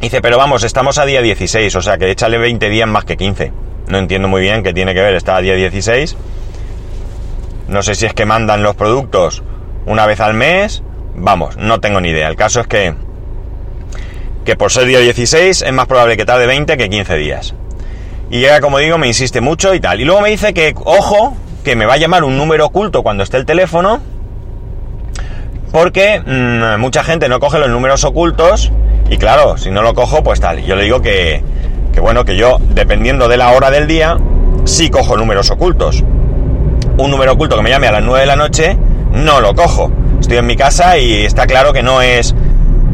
dice, 0.00 0.20
pero 0.20 0.38
vamos, 0.38 0.62
estamos 0.64 0.98
a 0.98 1.04
día 1.06 1.22
16, 1.22 1.74
o 1.74 1.82
sea 1.82 1.98
que 1.98 2.10
échale 2.10 2.38
20 2.38 2.68
días 2.68 2.88
más 2.88 3.04
que 3.04 3.16
15. 3.16 3.52
No 3.88 3.98
entiendo 3.98 4.28
muy 4.28 4.42
bien 4.42 4.62
qué 4.62 4.72
tiene 4.72 4.94
que 4.94 5.00
ver, 5.00 5.14
está 5.14 5.36
a 5.36 5.40
día 5.40 5.54
16. 5.54 6.16
No 7.68 7.82
sé 7.82 7.94
si 7.94 8.06
es 8.06 8.14
que 8.14 8.24
mandan 8.24 8.62
los 8.62 8.76
productos 8.76 9.42
una 9.86 10.06
vez 10.06 10.20
al 10.20 10.34
mes 10.34 10.82
Vamos, 11.20 11.56
no 11.56 11.80
tengo 11.80 12.00
ni 12.00 12.10
idea. 12.10 12.28
El 12.28 12.36
caso 12.36 12.60
es 12.60 12.66
que, 12.66 12.94
que 14.44 14.56
por 14.56 14.70
ser 14.70 14.86
día 14.86 15.00
16 15.00 15.62
es 15.62 15.72
más 15.72 15.86
probable 15.86 16.16
que 16.16 16.24
tarde 16.24 16.46
20 16.46 16.76
que 16.76 16.88
15 16.88 17.16
días. 17.16 17.54
Y 18.30 18.40
llega, 18.40 18.60
como 18.60 18.78
digo, 18.78 18.98
me 18.98 19.06
insiste 19.06 19.40
mucho 19.40 19.74
y 19.74 19.80
tal. 19.80 20.00
Y 20.00 20.04
luego 20.04 20.20
me 20.20 20.30
dice 20.30 20.54
que, 20.54 20.74
ojo, 20.84 21.36
que 21.64 21.76
me 21.76 21.86
va 21.86 21.94
a 21.94 21.96
llamar 21.96 22.24
un 22.24 22.36
número 22.36 22.66
oculto 22.66 23.02
cuando 23.02 23.24
esté 23.24 23.36
el 23.36 23.46
teléfono. 23.46 24.00
Porque 25.72 26.20
mm, 26.20 26.80
mucha 26.80 27.04
gente 27.04 27.28
no 27.28 27.40
coge 27.40 27.58
los 27.58 27.68
números 27.68 28.04
ocultos. 28.04 28.72
Y 29.10 29.16
claro, 29.16 29.56
si 29.56 29.70
no 29.70 29.82
lo 29.82 29.94
cojo, 29.94 30.22
pues 30.22 30.40
tal. 30.40 30.62
Yo 30.64 30.76
le 30.76 30.84
digo 30.84 31.00
que, 31.00 31.42
que 31.92 32.00
bueno, 32.00 32.24
que 32.24 32.36
yo, 32.36 32.58
dependiendo 32.70 33.28
de 33.28 33.36
la 33.36 33.50
hora 33.52 33.70
del 33.70 33.86
día, 33.86 34.16
sí 34.64 34.90
cojo 34.90 35.16
números 35.16 35.50
ocultos. 35.50 36.04
Un 36.96 37.10
número 37.10 37.32
oculto 37.32 37.56
que 37.56 37.62
me 37.62 37.70
llame 37.70 37.86
a 37.86 37.92
las 37.92 38.02
9 38.02 38.20
de 38.20 38.26
la 38.26 38.36
noche, 38.36 38.76
no 39.12 39.40
lo 39.40 39.54
cojo 39.54 39.90
estoy 40.28 40.40
en 40.40 40.46
mi 40.46 40.56
casa 40.56 40.98
y 40.98 41.24
está 41.24 41.46
claro 41.46 41.72
que 41.72 41.82
no 41.82 42.02
es 42.02 42.34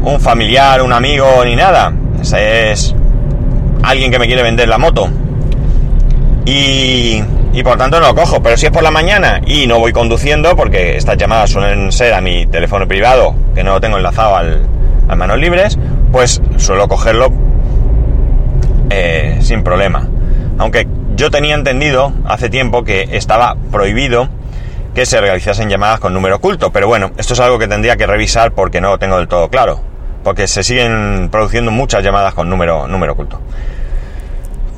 un 0.03 0.21
familiar, 0.21 0.81
un 0.81 0.93
amigo 0.93 1.43
ni 1.43 1.55
nada. 1.55 1.93
Es 2.21 2.95
alguien 3.83 4.09
que 4.09 4.19
me 4.19 4.27
quiere 4.27 4.41
vender 4.41 4.69
la 4.69 4.77
moto. 4.77 5.09
Y, 6.45 7.21
y 7.55 7.63
por 7.63 7.77
tanto 7.77 7.99
no 7.99 8.07
lo 8.07 8.15
cojo. 8.15 8.43
Pero 8.43 8.57
si 8.57 8.67
es 8.67 8.71
por 8.71 8.83
la 8.83 8.91
mañana 8.91 9.41
y 9.45 9.65
no 9.65 9.79
voy 9.79 9.93
conduciendo, 9.93 10.55
porque 10.55 10.97
estas 10.97 11.17
llamadas 11.17 11.49
suelen 11.49 11.91
ser 11.91 12.13
a 12.13 12.21
mi 12.21 12.45
teléfono 12.45 12.87
privado, 12.87 13.33
que 13.55 13.63
no 13.63 13.73
lo 13.73 13.81
tengo 13.81 13.97
enlazado 13.97 14.35
al, 14.35 14.61
a 15.07 15.15
manos 15.15 15.39
libres, 15.39 15.79
pues 16.11 16.41
suelo 16.57 16.87
cogerlo 16.87 17.31
eh, 18.89 19.39
sin 19.41 19.63
problema. 19.63 20.07
Aunque 20.57 20.85
yo 21.15 21.31
tenía 21.31 21.55
entendido 21.55 22.11
hace 22.25 22.49
tiempo 22.49 22.83
que 22.83 23.07
estaba 23.13 23.55
prohibido 23.71 24.27
que 24.93 25.05
se 25.05 25.19
realizasen 25.19 25.69
llamadas 25.69 25.99
con 26.01 26.13
número 26.13 26.35
oculto. 26.35 26.71
Pero 26.71 26.87
bueno, 26.87 27.11
esto 27.17 27.33
es 27.33 27.39
algo 27.39 27.57
que 27.57 27.67
tendría 27.67 27.95
que 27.95 28.05
revisar 28.05 28.51
porque 28.51 28.81
no 28.81 28.89
lo 28.89 28.99
tengo 28.99 29.17
del 29.17 29.29
todo 29.29 29.49
claro. 29.49 29.79
Porque 30.23 30.47
se 30.47 30.63
siguen 30.63 31.29
produciendo 31.31 31.71
muchas 31.71 32.03
llamadas 32.03 32.33
con 32.33 32.49
número, 32.49 32.87
número 32.87 33.13
oculto. 33.13 33.39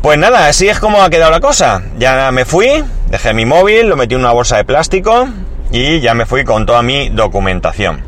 Pues 0.02 0.18
nada, 0.18 0.48
así 0.48 0.70
es 0.70 0.80
como 0.80 1.02
ha 1.02 1.10
quedado 1.10 1.32
la 1.32 1.40
cosa. 1.40 1.82
Ya 1.98 2.32
me 2.32 2.46
fui, 2.46 2.84
dejé 3.10 3.34
mi 3.34 3.46
móvil, 3.46 3.88
lo 3.88 3.96
metí 3.96 4.16
en 4.16 4.22
una 4.22 4.32
bolsa 4.32 4.58
de 4.58 4.64
plástico 4.64 5.28
y 5.72 6.00
ya 6.00 6.14
me 6.14 6.26
fui 6.26 6.44
con 6.44 6.66
toda 6.66 6.82
mi 6.82 7.10
documentación. 7.10 8.04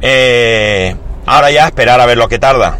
Eh, 0.00 0.94
ahora 1.26 1.50
ya 1.50 1.66
esperar 1.66 2.00
a 2.00 2.06
ver 2.06 2.18
lo 2.18 2.28
que 2.28 2.38
tarda. 2.38 2.78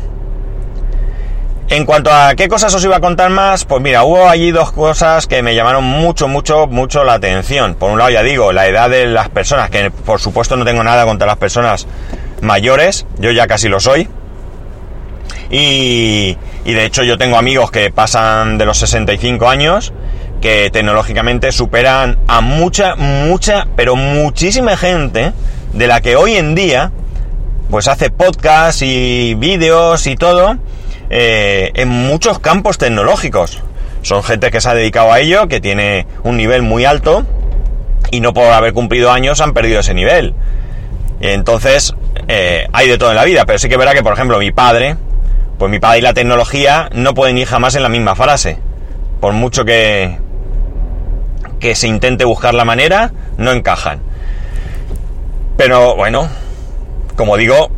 En 1.70 1.84
cuanto 1.84 2.10
a 2.10 2.34
qué 2.34 2.48
cosas 2.48 2.74
os 2.74 2.82
iba 2.84 2.96
a 2.96 3.00
contar 3.00 3.28
más, 3.30 3.66
pues 3.66 3.82
mira, 3.82 4.02
hubo 4.04 4.26
allí 4.26 4.52
dos 4.52 4.72
cosas 4.72 5.26
que 5.26 5.42
me 5.42 5.54
llamaron 5.54 5.84
mucho, 5.84 6.26
mucho, 6.26 6.66
mucho 6.66 7.04
la 7.04 7.14
atención. 7.14 7.74
Por 7.74 7.90
un 7.90 7.98
lado, 7.98 8.10
ya 8.10 8.22
digo, 8.22 8.52
la 8.52 8.66
edad 8.68 8.88
de 8.88 9.06
las 9.06 9.28
personas, 9.28 9.68
que 9.68 9.90
por 9.90 10.18
supuesto 10.18 10.56
no 10.56 10.64
tengo 10.64 10.82
nada 10.82 11.04
contra 11.04 11.26
las 11.26 11.36
personas 11.36 11.86
mayores, 12.40 13.04
yo 13.18 13.32
ya 13.32 13.46
casi 13.46 13.68
lo 13.68 13.80
soy. 13.80 14.08
Y, 15.50 16.36
y 16.64 16.72
de 16.72 16.84
hecho 16.84 17.02
yo 17.02 17.18
tengo 17.18 17.36
amigos 17.36 17.70
que 17.70 17.90
pasan 17.90 18.58
de 18.58 18.66
los 18.66 18.78
65 18.78 19.48
años, 19.48 19.92
que 20.40 20.70
tecnológicamente 20.70 21.52
superan 21.52 22.18
a 22.26 22.40
mucha, 22.40 22.96
mucha, 22.96 23.66
pero 23.76 23.96
muchísima 23.96 24.76
gente 24.76 25.32
de 25.72 25.86
la 25.86 26.00
que 26.00 26.16
hoy 26.16 26.34
en 26.34 26.54
día, 26.54 26.92
pues 27.70 27.88
hace 27.88 28.10
podcasts 28.10 28.82
y 28.82 29.34
vídeos 29.34 30.06
y 30.06 30.16
todo 30.16 30.56
eh, 31.10 31.70
en 31.74 31.88
muchos 31.88 32.38
campos 32.38 32.78
tecnológicos. 32.78 33.62
Son 34.02 34.22
gente 34.22 34.50
que 34.50 34.60
se 34.60 34.68
ha 34.68 34.74
dedicado 34.74 35.12
a 35.12 35.20
ello, 35.20 35.48
que 35.48 35.60
tiene 35.60 36.06
un 36.22 36.36
nivel 36.36 36.62
muy 36.62 36.84
alto 36.84 37.26
y 38.10 38.20
no 38.20 38.32
por 38.32 38.44
haber 38.44 38.72
cumplido 38.72 39.10
años 39.10 39.40
han 39.40 39.52
perdido 39.52 39.80
ese 39.80 39.94
nivel. 39.94 40.34
Entonces, 41.20 41.94
eh, 42.28 42.68
hay 42.72 42.88
de 42.88 42.96
todo 42.96 43.10
en 43.10 43.16
la 43.16 43.24
vida, 43.24 43.44
pero 43.44 43.58
sí 43.58 43.68
que 43.68 43.76
verá 43.76 43.92
que, 43.92 44.02
por 44.02 44.12
ejemplo, 44.12 44.38
mi 44.38 44.52
padre, 44.52 44.96
pues 45.58 45.70
mi 45.70 45.80
padre 45.80 45.98
y 45.98 46.02
la 46.02 46.14
tecnología 46.14 46.88
no 46.92 47.14
pueden 47.14 47.36
ir 47.36 47.46
jamás 47.46 47.74
en 47.74 47.82
la 47.82 47.88
misma 47.88 48.14
frase. 48.14 48.58
Por 49.20 49.32
mucho 49.32 49.64
que, 49.64 50.18
que 51.58 51.74
se 51.74 51.88
intente 51.88 52.24
buscar 52.24 52.54
la 52.54 52.64
manera, 52.64 53.12
no 53.36 53.50
encajan. 53.50 54.00
Pero 55.56 55.96
bueno, 55.96 56.28
como 57.16 57.36
digo, 57.36 57.70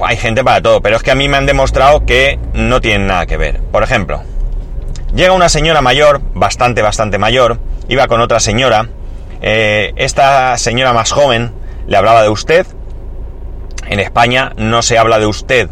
hay 0.00 0.16
gente 0.16 0.42
para 0.42 0.62
todo, 0.62 0.80
pero 0.80 0.96
es 0.96 1.02
que 1.02 1.10
a 1.10 1.14
mí 1.14 1.28
me 1.28 1.36
han 1.36 1.44
demostrado 1.44 2.06
que 2.06 2.38
no 2.54 2.80
tienen 2.80 3.06
nada 3.06 3.26
que 3.26 3.36
ver. 3.36 3.60
Por 3.60 3.82
ejemplo, 3.82 4.22
llega 5.14 5.34
una 5.34 5.50
señora 5.50 5.82
mayor, 5.82 6.22
bastante, 6.34 6.80
bastante 6.80 7.18
mayor, 7.18 7.58
iba 7.88 8.06
con 8.06 8.22
otra 8.22 8.40
señora, 8.40 8.88
eh, 9.42 9.92
esta 9.96 10.56
señora 10.56 10.94
más 10.94 11.12
joven 11.12 11.52
le 11.86 11.96
hablaba 11.98 12.22
de 12.22 12.30
usted, 12.30 12.66
en 13.86 14.00
España 14.00 14.52
no 14.56 14.80
se 14.80 14.96
habla 14.96 15.18
de 15.18 15.26
usted 15.26 15.68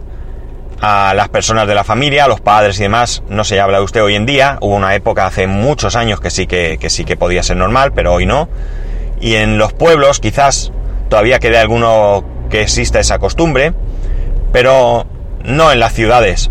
a 0.81 1.15
las 1.15 1.29
personas 1.29 1.67
de 1.67 1.75
la 1.75 1.85
familia, 1.85 2.25
a 2.25 2.29
los 2.29 2.41
padres 2.41 2.79
y 2.79 2.83
demás, 2.83 3.23
no 3.29 3.45
se 3.45 3.61
habla 3.61 3.79
de 3.79 3.85
usted 3.85 4.03
hoy 4.03 4.15
en 4.15 4.27
día, 4.27 4.59
hubo 4.61 4.75
una 4.75 4.95
época 4.95 5.27
hace 5.27 5.47
muchos 5.47 5.97
años 5.97 6.21
que 6.21 6.31
sí 6.31 6.47
que, 6.47 6.79
que 6.79 6.91
sí 6.91 7.05
que 7.05 7.17
podía 7.17 7.43
ser 7.43 7.57
normal, 7.57 7.93
pero 7.95 8.13
hoy 8.13 8.27
no, 8.27 8.49
y 9.21 9.35
en 9.35 9.59
los 9.59 9.73
pueblos 9.73 10.21
quizás 10.21 10.73
todavía 11.09 11.39
quede 11.39 11.59
alguno 11.59 12.25
que 12.51 12.63
exista 12.63 13.01
esa 13.01 13.19
costumbre, 13.19 13.73
pero 14.53 15.07
no 15.45 15.73
en 15.73 15.81
las 15.81 15.93
ciudades. 15.93 16.51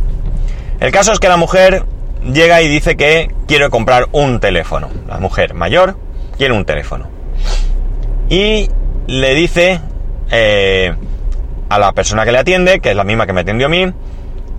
El 0.79 0.91
caso 0.91 1.11
es 1.11 1.19
que 1.19 1.29
la 1.29 1.37
mujer 1.37 1.83
llega 2.23 2.61
y 2.61 2.67
dice 2.67 2.95
que 2.95 3.31
quiere 3.47 3.69
comprar 3.69 4.07
un 4.11 4.39
teléfono. 4.39 4.89
La 5.07 5.19
mujer 5.19 5.53
mayor 5.53 5.97
quiere 6.37 6.53
un 6.53 6.65
teléfono. 6.65 7.07
Y 8.29 8.69
le 9.07 9.35
dice 9.35 9.79
eh, 10.31 10.93
a 11.69 11.79
la 11.79 11.91
persona 11.93 12.25
que 12.25 12.31
le 12.31 12.39
atiende, 12.39 12.79
que 12.79 12.91
es 12.91 12.95
la 12.95 13.03
misma 13.03 13.25
que 13.25 13.33
me 13.33 13.41
atendió 13.41 13.67
a 13.67 13.69
mí, 13.69 13.91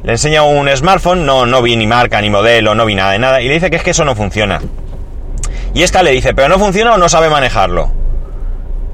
le 0.06 0.12
enseña 0.12 0.44
un 0.44 0.68
smartphone, 0.68 1.26
no, 1.26 1.46
no 1.46 1.62
vi 1.62 1.76
ni 1.76 1.88
marca, 1.88 2.20
ni 2.20 2.30
modelo, 2.30 2.76
no 2.76 2.86
vi 2.86 2.94
nada 2.94 3.10
de 3.10 3.18
nada, 3.18 3.40
y 3.42 3.48
le 3.48 3.54
dice 3.54 3.70
que 3.70 3.76
es 3.76 3.82
que 3.82 3.90
eso 3.90 4.04
no 4.04 4.14
funciona. 4.14 4.60
Y 5.74 5.82
esta 5.82 6.04
le 6.04 6.12
dice, 6.12 6.32
pero 6.32 6.48
no 6.48 6.60
funciona 6.60 6.94
o 6.94 6.96
no 6.96 7.08
sabe 7.08 7.28
manejarlo. 7.28 7.90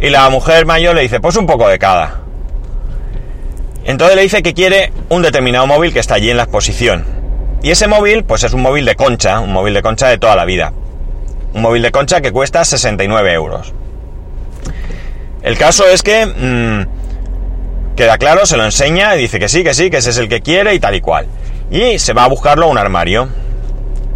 Y 0.01 0.09
la 0.09 0.31
mujer 0.31 0.65
mayor 0.65 0.95
le 0.95 1.03
dice, 1.03 1.21
pues 1.21 1.37
un 1.37 1.47
poco 1.47 1.69
de 1.69 1.79
cada. 1.79 2.23
Entonces 3.85 4.17
le 4.17 4.23
dice 4.23 4.43
que 4.43 4.55
quiere 4.55 4.91
un 5.11 5.21
determinado 5.21 5.67
móvil 5.67 5.93
que 5.93 5.99
está 5.99 6.15
allí 6.15 6.31
en 6.31 6.39
la 6.39 6.45
exposición. 6.45 7.05
Y 7.63 7.73
ese 7.73 7.89
móvil, 7.89 8.25
pues 8.25 8.43
es 8.45 8.55
un 8.55 8.63
móvil 8.63 8.87
de 8.87 8.97
concha, 8.97 9.41
un 9.41 9.53
móvil 9.53 9.75
de 9.75 9.83
concha 9.83 10.09
de 10.09 10.17
toda 10.17 10.35
la 10.35 10.47
vida. 10.47 10.73
Un 11.53 11.61
móvil 11.61 11.83
de 11.83 11.93
concha 11.93 12.23
que 12.23 12.33
cuesta 12.33 12.65
69 12.65 13.35
euros. 13.35 13.75
El 15.43 15.59
caso 15.59 15.87
es 15.87 16.03
que 16.03 16.25
mmm, 16.25 17.02
queda 17.97 18.19
claro, 18.19 18.47
se 18.47 18.57
lo 18.57 18.65
enseña 18.65 19.17
y 19.17 19.21
dice 19.21 19.39
que 19.39 19.49
sí, 19.49 19.65
que 19.65 19.75
sí, 19.75 19.91
que 19.91 19.99
ese 19.99 20.11
es 20.11 20.19
el 20.19 20.29
que 20.29 20.41
quiere 20.41 20.75
y 20.75 20.81
tal 20.81 20.95
y 20.95 21.01
cual. 21.01 21.27
Y 21.71 21.99
se 21.99 22.13
va 22.13 22.25
a 22.25 22.29
buscarlo 22.29 22.67
a 22.67 22.69
un 22.69 22.79
armario. 22.79 23.29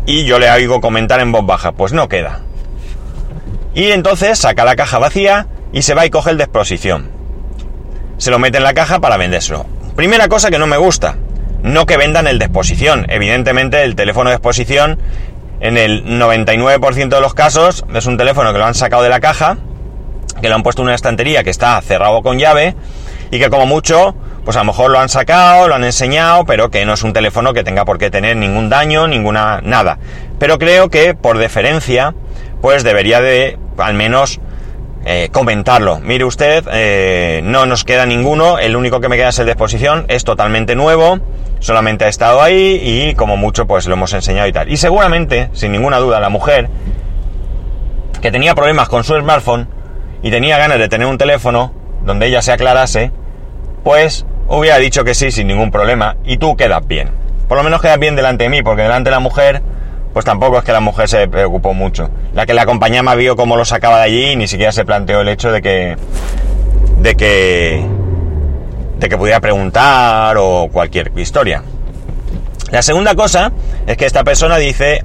Y 0.06 0.24
yo 0.24 0.38
le 0.38 0.48
hago 0.48 0.80
comentar 0.80 1.20
en 1.20 1.32
voz 1.32 1.44
baja, 1.44 1.72
pues 1.72 1.92
no 1.92 2.08
queda. 2.08 2.40
Y 3.74 3.90
entonces 3.90 4.38
saca 4.38 4.64
la 4.64 4.76
caja 4.76 4.98
vacía 4.98 5.48
y 5.72 5.82
se 5.82 5.94
va 5.94 6.06
y 6.06 6.10
coge 6.10 6.30
el 6.30 6.38
de 6.38 6.44
exposición 6.44 7.16
se 8.18 8.30
lo 8.30 8.38
mete 8.38 8.58
en 8.58 8.64
la 8.64 8.74
caja 8.74 9.00
para 9.00 9.16
vendérselo. 9.16 9.66
Primera 9.94 10.28
cosa 10.28 10.50
que 10.50 10.58
no 10.58 10.66
me 10.66 10.76
gusta, 10.76 11.16
no 11.62 11.86
que 11.86 11.96
vendan 11.96 12.26
el 12.26 12.38
de 12.38 12.46
exposición. 12.46 13.06
Evidentemente 13.08 13.82
el 13.82 13.94
teléfono 13.94 14.30
de 14.30 14.36
exposición 14.36 14.98
en 15.60 15.78
el 15.78 16.04
99% 16.04 17.08
de 17.08 17.20
los 17.20 17.34
casos 17.34 17.84
es 17.94 18.06
un 18.06 18.16
teléfono 18.16 18.52
que 18.52 18.58
lo 18.58 18.66
han 18.66 18.74
sacado 18.74 19.02
de 19.02 19.08
la 19.08 19.20
caja, 19.20 19.58
que 20.40 20.48
lo 20.48 20.54
han 20.54 20.62
puesto 20.62 20.82
en 20.82 20.88
una 20.88 20.94
estantería 20.94 21.44
que 21.44 21.50
está 21.50 21.80
cerrado 21.80 22.22
con 22.22 22.38
llave 22.38 22.74
y 23.30 23.38
que 23.38 23.50
como 23.50 23.66
mucho, 23.66 24.14
pues 24.44 24.56
a 24.56 24.60
lo 24.60 24.66
mejor 24.66 24.90
lo 24.90 24.98
han 24.98 25.08
sacado, 25.08 25.68
lo 25.68 25.74
han 25.74 25.84
enseñado, 25.84 26.44
pero 26.44 26.70
que 26.70 26.84
no 26.84 26.94
es 26.94 27.02
un 27.02 27.12
teléfono 27.12 27.52
que 27.52 27.64
tenga 27.64 27.84
por 27.84 27.98
qué 27.98 28.10
tener 28.10 28.36
ningún 28.36 28.68
daño, 28.68 29.08
ninguna 29.08 29.60
nada. 29.62 29.98
Pero 30.38 30.58
creo 30.58 30.88
que 30.88 31.14
por 31.14 31.38
deferencia, 31.38 32.14
pues 32.60 32.84
debería 32.84 33.20
de 33.20 33.58
al 33.78 33.94
menos 33.94 34.40
eh, 35.04 35.28
comentarlo. 35.30 36.00
Mire 36.00 36.24
usted, 36.24 36.64
eh, 36.72 37.40
no 37.44 37.64
nos 37.64 37.84
queda 37.84 38.06
ninguno, 38.06 38.58
el 38.58 38.74
único 38.74 39.00
que 39.00 39.08
me 39.08 39.16
queda 39.16 39.28
es 39.28 39.38
el 39.38 39.46
de 39.46 39.52
exposición, 39.52 40.04
es 40.08 40.24
totalmente 40.24 40.74
nuevo, 40.74 41.20
solamente 41.60 42.04
ha 42.04 42.08
estado 42.08 42.42
ahí 42.42 42.80
y 42.82 43.14
como 43.14 43.36
mucho 43.36 43.66
pues 43.66 43.86
lo 43.86 43.94
hemos 43.94 44.12
enseñado 44.14 44.48
y 44.48 44.52
tal. 44.52 44.68
Y 44.68 44.76
seguramente, 44.76 45.48
sin 45.52 45.72
ninguna 45.72 45.98
duda, 45.98 46.18
la 46.18 46.28
mujer 46.28 46.68
que 48.20 48.32
tenía 48.32 48.56
problemas 48.56 48.88
con 48.88 49.04
su 49.04 49.16
smartphone 49.16 49.68
y 50.22 50.30
tenía 50.32 50.58
ganas 50.58 50.80
de 50.80 50.88
tener 50.88 51.06
un 51.06 51.18
teléfono, 51.18 51.72
donde 52.06 52.26
ella 52.26 52.40
se 52.40 52.52
aclarase, 52.52 53.10
pues 53.84 54.24
hubiera 54.48 54.78
dicho 54.78 55.04
que 55.04 55.14
sí 55.14 55.30
sin 55.30 55.48
ningún 55.48 55.70
problema 55.70 56.16
y 56.24 56.38
tú 56.38 56.56
quedas 56.56 56.86
bien. 56.86 57.10
Por 57.48 57.58
lo 57.58 57.64
menos 57.64 57.82
quedas 57.82 57.98
bien 57.98 58.16
delante 58.16 58.44
de 58.44 58.50
mí, 58.50 58.62
porque 58.62 58.82
delante 58.82 59.10
de 59.10 59.16
la 59.16 59.20
mujer, 59.20 59.62
pues 60.12 60.24
tampoco 60.24 60.58
es 60.58 60.64
que 60.64 60.72
la 60.72 60.80
mujer 60.80 61.08
se 61.08 61.28
preocupó 61.28 61.74
mucho. 61.74 62.10
La 62.32 62.46
que 62.46 62.54
la 62.54 62.62
acompañaba 62.62 63.14
vio 63.14 63.36
cómo 63.36 63.56
lo 63.56 63.64
sacaba 63.64 63.98
de 63.98 64.04
allí 64.04 64.24
y 64.30 64.36
ni 64.36 64.48
siquiera 64.48 64.72
se 64.72 64.84
planteó 64.84 65.20
el 65.20 65.28
hecho 65.28 65.52
de 65.52 65.62
que. 65.62 65.96
de 66.98 67.14
que. 67.14 67.86
de 68.98 69.08
que 69.08 69.16
pudiera 69.18 69.40
preguntar 69.40 70.36
o 70.38 70.68
cualquier 70.72 71.12
historia. 71.16 71.62
La 72.70 72.82
segunda 72.82 73.14
cosa 73.14 73.52
es 73.86 73.96
que 73.96 74.06
esta 74.06 74.24
persona 74.24 74.56
dice, 74.56 75.04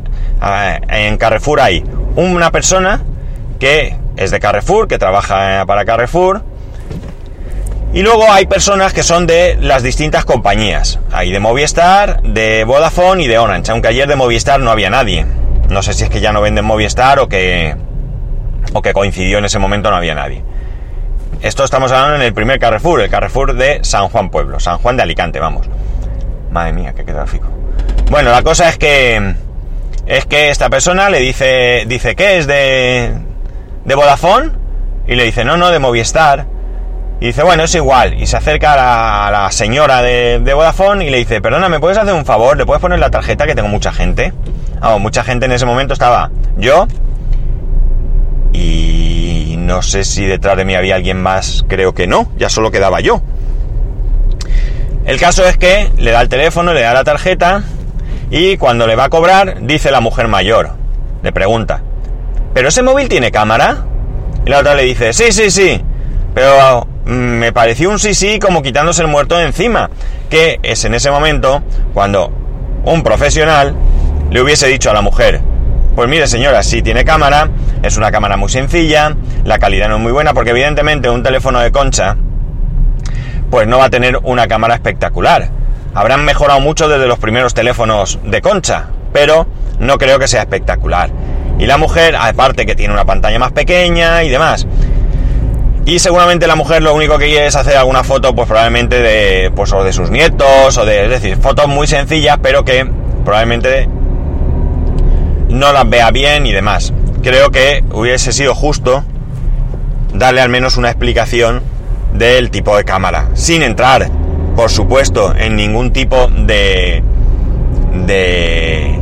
en 0.89 1.17
Carrefour 1.17 1.61
hay 1.61 1.83
una 2.15 2.51
persona 2.51 3.01
que 3.59 3.95
es 4.17 4.31
de 4.31 4.39
Carrefour, 4.39 4.87
que 4.87 4.97
trabaja 4.97 5.63
para 5.67 5.85
Carrefour, 5.85 6.43
y 7.93 8.01
luego 8.03 8.31
hay 8.31 8.45
personas 8.45 8.93
que 8.93 9.03
son 9.03 9.27
de 9.27 9.57
las 9.59 9.83
distintas 9.83 10.23
compañías. 10.23 10.99
Hay 11.11 11.31
de 11.31 11.39
Movistar, 11.39 12.21
de 12.23 12.63
Vodafone 12.63 13.23
y 13.23 13.27
de 13.27 13.37
Orange, 13.37 13.71
aunque 13.71 13.89
ayer 13.89 14.07
de 14.07 14.15
Movistar 14.15 14.59
no 14.61 14.71
había 14.71 14.89
nadie. 14.89 15.25
No 15.69 15.83
sé 15.83 15.93
si 15.93 16.05
es 16.05 16.09
que 16.09 16.21
ya 16.21 16.31
no 16.31 16.41
venden 16.41 16.63
Movistar 16.63 17.19
o 17.19 17.27
que, 17.27 17.75
o 18.73 18.81
que 18.81 18.93
coincidió 18.93 19.39
en 19.39 19.45
ese 19.45 19.59
momento 19.59 19.89
no 19.89 19.97
había 19.97 20.15
nadie. 20.15 20.43
Esto 21.41 21.63
estamos 21.63 21.91
hablando 21.91 22.15
en 22.17 22.21
el 22.21 22.33
primer 22.33 22.59
Carrefour, 22.59 23.01
el 23.01 23.09
Carrefour 23.09 23.55
de 23.55 23.79
San 23.83 24.07
Juan 24.09 24.29
Pueblo, 24.29 24.59
San 24.59 24.77
Juan 24.77 24.95
de 24.95 25.03
Alicante, 25.03 25.39
vamos. 25.39 25.67
Madre 26.51 26.71
mía, 26.71 26.93
qué 26.95 27.03
tráfico. 27.03 27.47
Bueno, 28.09 28.31
la 28.31 28.43
cosa 28.43 28.69
es 28.69 28.77
que 28.77 29.35
es 30.05 30.25
que 30.25 30.49
esta 30.49 30.69
persona 30.69 31.09
le 31.09 31.19
dice 31.19 31.83
dice 31.87 32.15
que 32.15 32.37
es 32.37 32.47
de 32.47 33.13
de 33.85 33.95
Vodafone 33.95 34.51
y 35.07 35.15
le 35.15 35.23
dice 35.23 35.45
no 35.45 35.57
no 35.57 35.69
de 35.69 35.79
Movistar 35.79 36.45
y 37.21 37.27
dice 37.27 37.43
bueno 37.43 37.63
es 37.63 37.73
igual 37.75 38.21
y 38.21 38.25
se 38.25 38.35
acerca 38.35 39.27
a 39.27 39.31
la, 39.31 39.51
señora 39.51 40.01
de, 40.01 40.41
de, 40.43 40.53
Vodafone 40.53 41.05
y 41.05 41.09
le 41.09 41.19
dice 41.19 41.39
perdona 41.39 41.69
me 41.69 41.79
puedes 41.79 41.97
hacer 41.97 42.13
un 42.13 42.25
favor 42.25 42.57
le 42.57 42.65
puedes 42.65 42.81
poner 42.81 42.99
la 42.99 43.09
tarjeta 43.09 43.45
que 43.45 43.55
tengo 43.55 43.69
mucha 43.69 43.93
gente 43.93 44.33
vamos 44.81 44.99
mucha 44.99 45.23
gente 45.23 45.45
en 45.45 45.53
ese 45.53 45.65
momento 45.65 45.93
estaba 45.93 46.29
yo 46.57 46.87
y 48.53 49.55
no 49.57 49.81
sé 49.81 50.03
si 50.03 50.25
detrás 50.25 50.57
de 50.57 50.65
mí 50.65 50.75
había 50.75 50.95
alguien 50.95 51.21
más 51.21 51.63
creo 51.67 51.93
que 51.93 52.07
no 52.07 52.29
ya 52.37 52.49
solo 52.49 52.71
quedaba 52.71 52.99
yo. 52.99 53.21
El 55.05 55.19
caso 55.19 55.45
es 55.45 55.57
que 55.57 55.89
le 55.97 56.11
da 56.11 56.21
el 56.21 56.29
teléfono, 56.29 56.73
le 56.73 56.81
da 56.81 56.93
la 56.93 57.03
tarjeta 57.03 57.63
y 58.29 58.57
cuando 58.57 58.85
le 58.85 58.95
va 58.95 59.05
a 59.05 59.09
cobrar 59.09 59.61
dice 59.61 59.91
la 59.91 59.99
mujer 59.99 60.27
mayor, 60.27 60.71
le 61.23 61.31
pregunta, 61.31 61.81
¿pero 62.53 62.67
ese 62.67 62.83
móvil 62.83 63.09
tiene 63.09 63.31
cámara? 63.31 63.85
Y 64.45 64.49
la 64.49 64.59
otra 64.59 64.75
le 64.75 64.83
dice, 64.83 65.13
sí, 65.13 65.31
sí, 65.31 65.49
sí, 65.49 65.81
pero 66.33 66.87
me 67.05 67.51
pareció 67.51 67.89
un 67.89 67.99
sí, 67.99 68.13
sí 68.13 68.39
como 68.39 68.61
quitándose 68.61 69.01
el 69.01 69.07
muerto 69.07 69.37
de 69.37 69.45
encima, 69.45 69.89
que 70.29 70.59
es 70.63 70.85
en 70.85 70.93
ese 70.93 71.11
momento 71.11 71.63
cuando 71.93 72.31
un 72.83 73.03
profesional 73.03 73.75
le 74.29 74.41
hubiese 74.41 74.67
dicho 74.67 74.89
a 74.89 74.93
la 74.93 75.01
mujer, 75.01 75.41
pues 75.95 76.07
mire 76.07 76.27
señora, 76.27 76.63
sí 76.63 76.81
tiene 76.81 77.03
cámara, 77.03 77.49
es 77.83 77.97
una 77.97 78.11
cámara 78.11 78.37
muy 78.37 78.49
sencilla, 78.49 79.15
la 79.43 79.59
calidad 79.59 79.89
no 79.89 79.95
es 79.95 80.01
muy 80.01 80.11
buena, 80.11 80.33
porque 80.33 80.51
evidentemente 80.51 81.09
un 81.09 81.23
teléfono 81.23 81.59
de 81.59 81.71
concha, 81.71 82.15
pues 83.49 83.67
no 83.67 83.79
va 83.79 83.85
a 83.85 83.89
tener 83.89 84.17
una 84.23 84.47
cámara 84.47 84.75
espectacular. 84.75 85.49
Habrán 85.93 86.23
mejorado 86.23 86.61
mucho 86.61 86.87
desde 86.87 87.07
los 87.07 87.19
primeros 87.19 87.53
teléfonos 87.53 88.19
de 88.23 88.41
concha, 88.41 88.85
pero 89.11 89.45
no 89.79 89.97
creo 89.97 90.19
que 90.19 90.29
sea 90.29 90.41
espectacular. 90.41 91.09
Y 91.59 91.65
la 91.65 91.77
mujer, 91.77 92.15
aparte 92.15 92.65
que 92.65 92.75
tiene 92.75 92.93
una 92.93 93.05
pantalla 93.05 93.37
más 93.37 93.51
pequeña 93.51 94.23
y 94.23 94.29
demás. 94.29 94.65
Y 95.85 95.99
seguramente 95.99 96.45
la 96.45 96.55
mujer 96.55 96.83
lo 96.83 96.93
único 96.93 97.17
que 97.17 97.25
quiere 97.25 97.47
es 97.47 97.55
hacer 97.55 97.75
alguna 97.75 98.03
foto, 98.03 98.35
pues 98.35 98.47
probablemente 98.47 99.01
de, 99.01 99.51
pues, 99.55 99.73
o 99.73 99.83
de 99.83 99.91
sus 99.91 100.11
nietos, 100.11 100.77
o 100.77 100.85
de, 100.85 101.05
es 101.05 101.09
decir, 101.09 101.37
fotos 101.37 101.67
muy 101.67 101.87
sencillas, 101.87 102.37
pero 102.41 102.63
que 102.63 102.87
probablemente 103.25 103.89
no 105.49 105.73
las 105.73 105.89
vea 105.89 106.11
bien 106.11 106.45
y 106.45 106.51
demás. 106.51 106.93
Creo 107.23 107.49
que 107.49 107.83
hubiese 107.93 108.31
sido 108.31 108.53
justo 108.53 109.03
darle 110.13 110.41
al 110.41 110.49
menos 110.49 110.77
una 110.77 110.89
explicación 110.89 111.61
del 112.13 112.51
tipo 112.51 112.75
de 112.77 112.83
cámara, 112.83 113.29
sin 113.33 113.63
entrar, 113.63 114.09
por 114.55 114.69
supuesto, 114.69 115.33
en 115.35 115.55
ningún 115.55 115.91
tipo 115.93 116.27
de, 116.27 117.03
de, 118.05 118.99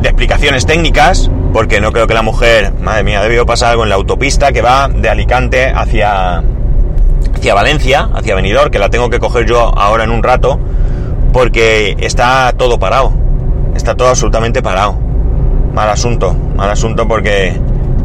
de 0.00 0.08
explicaciones 0.08 0.66
técnicas, 0.66 1.30
porque 1.52 1.80
no 1.80 1.92
creo 1.92 2.06
que 2.06 2.14
la 2.14 2.22
mujer, 2.22 2.72
madre 2.80 3.02
mía, 3.02 3.22
debió 3.22 3.46
pasar 3.46 3.70
algo 3.70 3.82
en 3.82 3.88
la 3.88 3.96
autopista 3.96 4.52
que 4.52 4.62
va 4.62 4.88
de 4.88 5.08
Alicante 5.08 5.66
hacia, 5.66 6.42
hacia 7.34 7.54
Valencia, 7.54 8.08
hacia 8.14 8.34
Benidorm, 8.34 8.70
que 8.70 8.78
la 8.78 8.88
tengo 8.88 9.10
que 9.10 9.18
coger 9.18 9.46
yo 9.46 9.76
ahora 9.76 10.04
en 10.04 10.10
un 10.10 10.22
rato, 10.22 10.58
porque 11.32 11.96
está 11.98 12.52
todo 12.56 12.78
parado, 12.78 13.12
está 13.74 13.94
todo 13.94 14.08
absolutamente 14.08 14.62
parado. 14.62 14.96
Mal 15.72 15.88
asunto, 15.88 16.34
mal 16.56 16.70
asunto 16.70 17.06
porque 17.06 17.60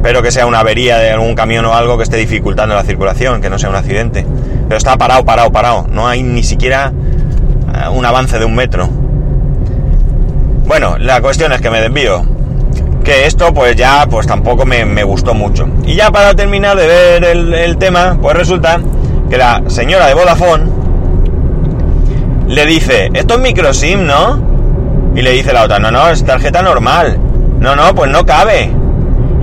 Espero 0.05 0.21
que 0.21 0.29
sea 0.29 0.45
una 0.45 0.59
avería 0.59 0.99
de 0.99 1.09
algún 1.09 1.33
camión 1.33 1.65
o 1.65 1.73
algo 1.73 1.97
que 1.97 2.03
esté 2.03 2.17
dificultando 2.17 2.75
la 2.75 2.83
circulación, 2.83 3.41
que 3.41 3.49
no 3.49 3.57
sea 3.57 3.71
un 3.71 3.75
accidente. 3.75 4.23
Pero 4.67 4.77
está 4.77 4.95
parado, 4.97 5.25
parado, 5.25 5.51
parado. 5.51 5.87
No 5.89 6.07
hay 6.07 6.21
ni 6.21 6.43
siquiera 6.43 6.93
eh, 7.73 7.89
un 7.89 8.05
avance 8.05 8.37
de 8.37 8.45
un 8.45 8.53
metro. 8.53 8.87
Bueno, 10.67 10.99
la 10.99 11.21
cuestión 11.21 11.53
es 11.53 11.61
que 11.61 11.71
me 11.71 11.81
desvío. 11.81 12.23
Que 13.05 13.27
esto 13.27 13.53
pues 13.53 13.75
ya 13.75 14.07
pues 14.09 14.25
tampoco 14.25 14.65
me, 14.65 15.03
gustó 15.03 15.35
mucho. 15.35 15.67
Y 15.85 15.93
ya 15.93 16.11
para 16.11 16.33
terminar 16.33 16.75
de 16.75 16.87
ver 16.87 17.23
el, 17.23 17.77
tema, 17.77 18.17
pues 18.19 18.35
resulta 18.35 18.81
que 19.29 19.37
la 19.37 19.61
señora 19.67 20.07
de 20.07 20.15
Vodafone 20.15 20.63
le 22.47 22.65
dice, 22.65 23.11
esto 23.13 23.35
es 23.35 23.39
micro 23.39 23.71
SIM, 23.75 24.07
¿no? 24.07 24.41
Y 25.15 25.21
le 25.21 25.31
dice 25.33 25.53
la 25.53 25.65
otra, 25.65 25.77
no, 25.77 25.91
no, 25.91 26.09
es 26.09 26.25
tarjeta 26.25 26.63
normal. 26.63 27.19
No, 27.59 27.75
no, 27.75 27.93
pues 27.93 28.09
no 28.09 28.25
cabe. 28.25 28.71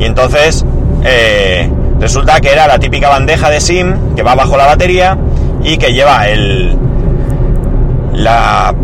Y 0.01 0.07
entonces 0.07 0.65
eh, 1.05 1.71
resulta 2.01 2.41
que 2.41 2.51
era 2.51 2.67
la 2.67 2.81
típica 2.81 3.11
bandeja 3.11 3.49
de 3.49 3.61
SIM 3.61 4.17
que 4.17 4.25
va 4.25 4.35
bajo 4.35 4.57
la 4.57 4.67
batería 4.67 5.17
y 5.63 5.77
que 5.77 5.93
lleva 5.93 6.29
el, 6.29 6.77
la 8.13 8.75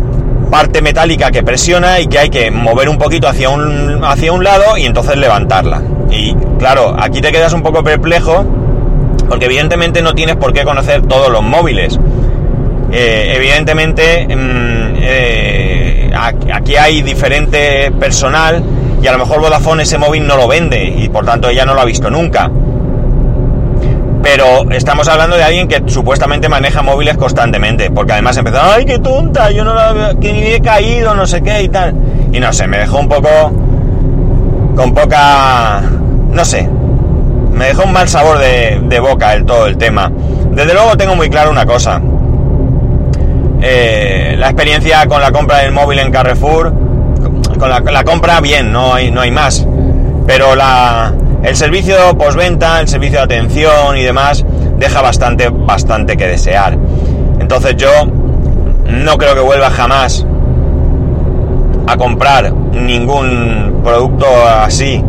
parte 0.49 0.81
metálica 0.81 1.31
que 1.31 1.43
presiona 1.43 1.99
y 1.99 2.07
que 2.07 2.19
hay 2.19 2.29
que 2.29 2.51
mover 2.51 2.89
un 2.89 2.97
poquito 2.97 3.27
hacia 3.27 3.49
un, 3.49 4.03
hacia 4.03 4.31
un 4.31 4.43
lado 4.43 4.77
y 4.77 4.85
entonces 4.85 5.17
levantarla. 5.17 5.81
Y 6.09 6.33
claro, 6.57 6.95
aquí 6.99 7.21
te 7.21 7.31
quedas 7.31 7.53
un 7.53 7.61
poco 7.61 7.83
perplejo 7.83 8.45
porque 9.27 9.45
evidentemente 9.45 10.01
no 10.01 10.15
tienes 10.15 10.35
por 10.35 10.53
qué 10.53 10.63
conocer 10.63 11.03
todos 11.03 11.29
los 11.29 11.43
móviles. 11.43 11.99
Eh, 12.91 13.33
evidentemente 13.35 14.25
mm, 14.27 14.95
eh, 14.97 16.11
aquí 16.51 16.75
hay 16.75 17.03
diferente 17.03 17.91
personal 17.91 18.63
y 19.01 19.07
a 19.07 19.11
lo 19.11 19.19
mejor 19.19 19.39
Vodafone 19.41 19.83
ese 19.83 19.99
móvil 19.99 20.25
no 20.25 20.35
lo 20.35 20.47
vende 20.47 20.83
y 20.83 21.07
por 21.09 21.25
tanto 21.25 21.49
ella 21.49 21.65
no 21.65 21.75
lo 21.75 21.81
ha 21.81 21.85
visto 21.85 22.09
nunca. 22.09 22.49
Pero 24.31 24.69
estamos 24.69 25.07
hablando 25.07 25.37
de 25.37 25.43
alguien 25.43 25.67
que 25.67 25.81
supuestamente 25.87 26.47
maneja 26.49 26.83
móviles 26.83 27.17
constantemente, 27.17 27.89
porque 27.89 28.13
además 28.13 28.37
empezó, 28.37 28.59
ay, 28.61 28.85
qué 28.85 28.99
tonta, 28.99 29.49
yo 29.49 29.65
no 29.65 29.73
la 29.73 30.13
que 30.21 30.31
ni 30.31 30.43
he 30.43 30.61
caído, 30.61 31.15
no 31.15 31.25
sé 31.25 31.41
qué 31.41 31.63
y 31.63 31.69
tal. 31.69 31.95
Y 32.31 32.39
no 32.39 32.53
sé, 32.53 32.67
me 32.67 32.77
dejó 32.77 32.99
un 32.99 33.09
poco 33.09 33.27
con 34.75 34.93
poca, 34.93 35.81
no 36.31 36.45
sé, 36.45 36.69
me 37.53 37.65
dejó 37.65 37.85
un 37.85 37.91
mal 37.91 38.07
sabor 38.07 38.37
de, 38.37 38.99
boca 38.99 39.33
el 39.33 39.45
todo 39.45 39.65
el 39.65 39.77
tema. 39.77 40.11
Desde 40.51 40.73
luego 40.75 40.95
tengo 40.95 41.15
muy 41.15 41.31
claro 41.31 41.49
una 41.49 41.65
cosa. 41.65 41.99
Eh, 43.63 44.35
la 44.37 44.45
experiencia 44.45 45.07
con 45.07 45.21
la 45.21 45.31
compra 45.31 45.57
del 45.57 45.71
móvil 45.71 45.97
en 45.97 46.11
Carrefour 46.11 46.71
con 47.57 47.69
la, 47.69 48.03
compra 48.03 48.41
bien, 48.41 48.71
no 48.71 48.93
hay, 48.93 49.09
no 49.09 49.21
hay 49.21 49.31
más. 49.31 49.65
Pero 50.27 50.55
la, 50.55 51.13
el 51.43 51.55
servicio 51.55 51.95
postventa, 52.17 52.79
el 52.79 52.87
servicio 52.87 53.19
de 53.19 53.23
atención 53.23 53.97
y 53.97 54.03
demás 54.03 54.45
deja 54.77 55.01
bastante, 55.01 55.49
bastante 55.49 56.17
que 56.17 56.27
desear. 56.27 56.77
Entonces 57.39 57.75
yo 57.77 57.89
no 58.85 59.17
creo 59.17 59.35
que 59.35 59.41
vuelva 59.41 59.69
jamás 59.69 60.25
a 61.87 61.97
comprar 61.97 62.53
ningún 62.53 63.81
producto 63.83 64.25
así 64.47 65.03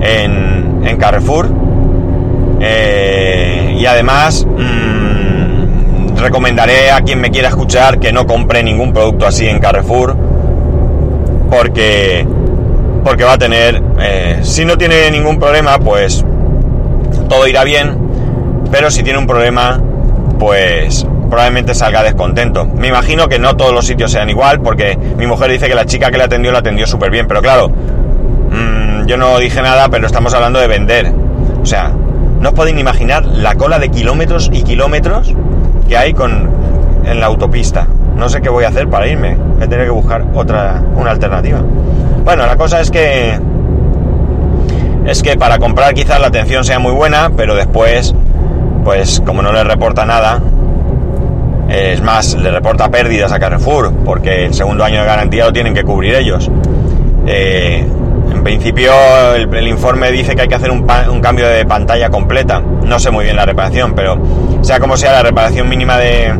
en, 0.00 0.96
Carrefour. 0.98 1.48
Eh, 2.60 3.76
y 3.78 3.86
además 3.86 4.46
mm, 4.46 6.18
recomendaré 6.18 6.90
a 6.90 7.00
quien 7.00 7.20
me 7.20 7.30
quiera 7.30 7.48
escuchar 7.48 7.98
que 7.98 8.12
no 8.12 8.26
compre 8.26 8.62
ningún 8.62 8.92
producto 8.92 9.26
así 9.26 9.48
en 9.48 9.60
Carrefour 9.60 10.14
porque, 11.50 12.26
porque 13.04 13.24
va 13.24 13.34
a 13.34 13.38
tener, 13.38 13.82
eh, 14.00 14.40
si 14.42 14.64
no 14.64 14.76
tiene 14.76 15.10
ningún 15.10 15.38
problema, 15.38 15.78
pues 15.78 16.24
todo 17.28 17.46
irá 17.46 17.64
bien, 17.64 17.96
pero 18.70 18.90
si 18.90 19.02
tiene 19.02 19.18
un 19.18 19.26
problema, 19.26 19.80
pues 20.38 21.06
probablemente 21.28 21.74
salga 21.74 22.02
descontento. 22.02 22.66
Me 22.66 22.88
imagino 22.88 23.28
que 23.28 23.38
no 23.38 23.56
todos 23.56 23.72
los 23.72 23.86
sitios 23.86 24.10
sean 24.10 24.28
igual, 24.28 24.60
porque 24.60 24.98
mi 25.16 25.26
mujer 25.26 25.50
dice 25.50 25.68
que 25.68 25.74
la 25.74 25.86
chica 25.86 26.10
que 26.10 26.18
le 26.18 26.24
atendió 26.24 26.52
la 26.52 26.58
atendió 26.58 26.86
súper 26.86 27.10
bien, 27.10 27.26
pero 27.28 27.40
claro, 27.40 27.68
mm, 27.68 29.06
yo 29.06 29.16
no 29.16 29.38
dije 29.38 29.62
nada, 29.62 29.88
pero 29.88 30.06
estamos 30.06 30.34
hablando 30.34 30.58
de 30.58 30.66
vender. 30.66 31.12
O 31.62 31.66
sea, 31.66 31.92
no 32.40 32.48
os 32.48 32.54
podéis 32.54 32.78
imaginar 32.78 33.24
la 33.24 33.54
cola 33.54 33.78
de 33.78 33.90
kilómetros 33.90 34.50
y 34.52 34.62
kilómetros 34.62 35.34
que 35.88 35.96
hay 35.96 36.12
con, 36.14 36.50
en 37.04 37.20
la 37.20 37.26
autopista. 37.26 37.86
No 38.16 38.28
sé 38.28 38.40
qué 38.40 38.48
voy 38.48 38.64
a 38.64 38.68
hacer 38.68 38.88
para 38.88 39.06
irme. 39.06 39.36
Voy 39.36 39.64
a 39.64 39.68
tener 39.68 39.86
que 39.86 39.92
buscar 39.92 40.24
otra, 40.34 40.82
una 40.94 41.10
alternativa. 41.10 41.60
Bueno, 42.24 42.46
la 42.46 42.56
cosa 42.56 42.80
es 42.80 42.90
que 42.90 43.38
es 45.06 45.22
que 45.22 45.36
para 45.36 45.58
comprar 45.58 45.94
quizás 45.94 46.20
la 46.20 46.28
atención 46.28 46.64
sea 46.64 46.78
muy 46.78 46.92
buena, 46.92 47.30
pero 47.36 47.54
después, 47.54 48.14
pues 48.84 49.22
como 49.24 49.42
no 49.42 49.52
le 49.52 49.64
reporta 49.64 50.04
nada, 50.04 50.40
es 51.68 52.02
más, 52.02 52.34
le 52.34 52.50
reporta 52.50 52.90
pérdidas 52.90 53.32
a 53.32 53.38
Carrefour, 53.38 53.92
porque 54.04 54.46
el 54.46 54.54
segundo 54.54 54.84
año 54.84 55.00
de 55.00 55.06
garantía 55.06 55.46
lo 55.46 55.52
tienen 55.52 55.74
que 55.74 55.84
cubrir 55.84 56.14
ellos. 56.14 56.50
Eh, 57.26 57.86
en 58.32 58.44
principio 58.44 58.92
el, 59.34 59.68
informe 59.68 60.10
dice 60.10 60.34
que 60.34 60.42
hay 60.42 60.48
que 60.48 60.54
hacer 60.54 60.70
un, 60.70 60.86
cambio 61.20 61.48
de 61.48 61.64
pantalla 61.64 62.10
completa. 62.10 62.60
No 62.60 62.98
sé 62.98 63.10
muy 63.10 63.24
bien 63.24 63.36
la 63.36 63.46
reparación, 63.46 63.94
pero 63.94 64.18
sea 64.62 64.80
como 64.80 64.96
sea, 64.96 65.12
la 65.12 65.22
reparación 65.22 65.68
mínima 65.68 65.96
de, 65.98 66.34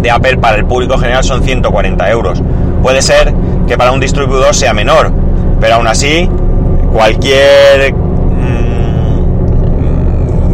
de 0.00 0.10
Apple 0.10 0.38
para 0.38 0.56
el 0.56 0.64
público 0.64 0.96
general 0.98 1.24
son 1.24 1.42
140 1.42 2.10
euros. 2.10 2.42
Puede 2.82 3.02
ser 3.02 3.34
que 3.66 3.76
para 3.76 3.92
un 3.92 4.00
distribuidor 4.00 4.54
sea 4.54 4.72
menor, 4.72 5.12
pero 5.60 5.74
aún 5.76 5.86
así 5.86 6.28
cualquier 6.92 7.92
mm, 7.94 9.18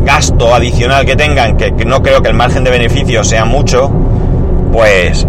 gasto 0.05 0.55
adicional 0.55 1.07
que 1.07 1.17
tengan, 1.17 1.57
que, 1.57 1.73
no 1.85 2.03
creo 2.03 2.23
que 2.23 2.29
el 2.29 2.35
margen 2.35 2.65
de 2.65 2.71
beneficio 2.71 3.25
sea 3.25 3.45
mucho, 3.45 3.91
pues 4.73 5.27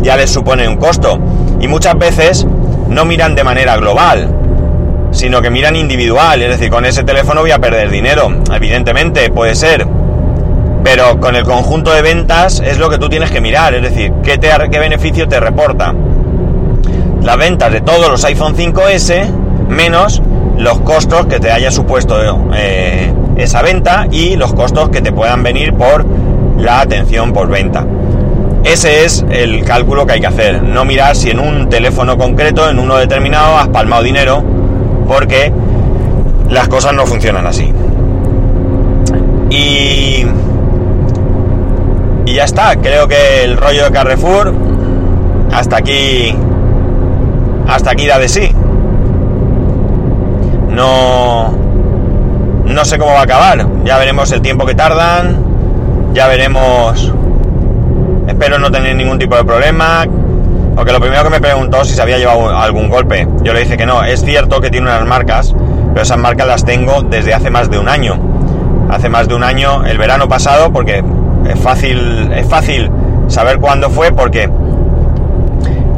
ya 0.00 0.16
les 0.16 0.30
supone 0.30 0.68
un 0.68 0.76
costo. 0.76 1.18
Y 1.60 1.68
muchas 1.68 1.98
veces 1.98 2.46
no 2.88 3.04
miran 3.04 3.34
de 3.34 3.42
manera 3.44 3.76
global, 3.76 4.32
sino 5.10 5.42
que 5.42 5.50
miran 5.50 5.74
individual. 5.76 6.40
Es 6.42 6.50
decir, 6.50 6.70
con 6.70 6.84
ese 6.84 7.02
teléfono 7.02 7.40
voy 7.40 7.50
a 7.50 7.58
perder 7.58 7.90
dinero. 7.90 8.30
Evidentemente, 8.54 9.30
puede 9.30 9.54
ser. 9.54 9.86
Pero 10.82 11.18
con 11.20 11.36
el 11.36 11.44
conjunto 11.44 11.92
de 11.92 12.02
ventas 12.02 12.60
es 12.60 12.78
lo 12.78 12.88
que 12.88 12.98
tú 12.98 13.08
tienes 13.08 13.30
que 13.30 13.40
mirar. 13.40 13.74
Es 13.74 13.82
decir, 13.82 14.12
¿qué, 14.22 14.38
beneficio 14.78 15.28
te 15.28 15.40
reporta? 15.40 15.94
Las 17.22 17.36
ventas 17.36 17.72
de 17.72 17.80
todos 17.80 18.08
los 18.08 18.24
iPhone 18.24 18.56
5S 18.56 19.28
menos 19.68 20.22
los 20.56 20.80
costos 20.80 21.26
que 21.26 21.38
te 21.38 21.52
haya 21.52 21.70
supuesto 21.70 22.16
eh, 22.54 23.12
esa 23.36 23.62
venta 23.62 24.08
y 24.10 24.36
los 24.36 24.52
costos 24.54 24.88
que 24.88 25.00
te 25.00 25.12
puedan 25.12 25.42
venir 25.42 25.74
por 25.74 26.04
la 26.58 26.80
atención 26.80 27.32
por 27.32 27.48
venta. 27.48 27.86
Ese 28.64 29.04
es 29.04 29.24
el 29.30 29.64
cálculo 29.64 30.04
que 30.04 30.14
hay 30.14 30.20
que 30.20 30.26
hacer, 30.26 30.62
no 30.62 30.84
mirar 30.84 31.14
si 31.14 31.30
en 31.30 31.38
un 31.38 31.68
teléfono 31.68 32.18
concreto, 32.18 32.68
en 32.68 32.78
uno 32.78 32.96
determinado, 32.96 33.56
has 33.56 33.68
palmado 33.68 34.02
dinero, 34.02 34.42
porque 35.06 35.52
las 36.50 36.68
cosas 36.68 36.92
no 36.92 37.06
funcionan 37.06 37.46
así. 37.46 37.72
Y, 39.50 40.26
y 42.28 42.34
ya 42.34 42.44
está, 42.44 42.76
creo 42.76 43.08
que 43.08 43.44
el 43.44 43.56
rollo 43.56 43.84
de 43.84 43.90
Carrefour 43.90 44.52
hasta 45.52 45.78
aquí 45.78 46.36
hasta 47.66 47.90
aquí 47.90 48.06
da 48.06 48.18
de 48.18 48.28
sí. 48.28 48.52
No 50.68 51.54
no 52.66 52.84
sé 52.84 52.98
cómo 52.98 53.12
va 53.12 53.20
a 53.20 53.22
acabar. 53.22 53.66
Ya 53.84 53.96
veremos 53.98 54.30
el 54.32 54.42
tiempo 54.42 54.66
que 54.66 54.74
tardan. 54.74 55.42
Ya 56.12 56.28
veremos 56.28 57.12
Espero 58.26 58.58
no 58.58 58.70
tener 58.70 58.94
ningún 58.94 59.18
tipo 59.18 59.36
de 59.36 59.44
problema. 59.44 60.04
Porque 60.76 60.92
lo 60.92 61.00
primero 61.00 61.24
que 61.24 61.30
me 61.30 61.40
preguntó 61.40 61.82
si 61.84 61.94
se 61.94 62.02
había 62.02 62.18
llevado 62.18 62.56
algún 62.56 62.90
golpe. 62.90 63.26
Yo 63.42 63.54
le 63.54 63.60
dije 63.60 63.78
que 63.78 63.86
no. 63.86 64.04
Es 64.04 64.22
cierto 64.22 64.60
que 64.60 64.70
tiene 64.70 64.86
unas 64.86 65.06
marcas, 65.06 65.54
pero 65.94 66.02
esas 66.02 66.18
marcas 66.18 66.46
las 66.46 66.64
tengo 66.64 67.02
desde 67.02 67.32
hace 67.32 67.50
más 67.50 67.70
de 67.70 67.78
un 67.78 67.88
año. 67.88 68.18
Hace 68.90 69.08
más 69.08 69.28
de 69.28 69.34
un 69.34 69.44
año, 69.44 69.84
el 69.86 69.98
verano 69.98 70.28
pasado, 70.28 70.72
porque 70.72 71.02
es 71.48 71.58
fácil, 71.58 72.30
es 72.32 72.46
fácil 72.46 72.90
saber 73.28 73.58
cuándo 73.58 73.90
fue, 73.90 74.12
porque 74.12 74.48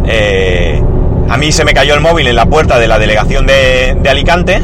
eh, 0.06 0.82
a 1.28 1.36
mí 1.36 1.52
se 1.52 1.64
me 1.64 1.74
cayó 1.74 1.94
el 1.94 2.00
móvil 2.00 2.26
en 2.26 2.36
la 2.36 2.46
puerta 2.46 2.78
de 2.78 2.88
la 2.88 2.98
delegación 2.98 3.46
de, 3.46 4.00
Alicante, 4.08 4.60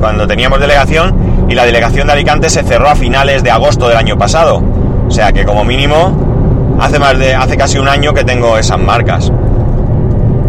cuando 0.00 0.26
teníamos 0.26 0.60
delegación, 0.60 1.46
y 1.48 1.54
la 1.54 1.64
delegación 1.64 2.06
de 2.06 2.12
Alicante 2.14 2.50
se 2.50 2.62
cerró 2.62 2.88
a 2.88 2.94
finales 2.94 3.42
de 3.42 3.50
agosto 3.50 3.88
del 3.88 3.96
año 3.96 4.18
pasado. 4.18 4.62
O 5.06 5.10
sea 5.10 5.32
que 5.32 5.44
como 5.44 5.64
mínimo 5.64 6.76
hace 6.80 6.98
más 6.98 7.18
de 7.18 7.34
hace 7.34 7.56
casi 7.56 7.78
un 7.78 7.88
año 7.88 8.14
que 8.14 8.24
tengo 8.24 8.58
esas 8.58 8.78
marcas. 8.78 9.30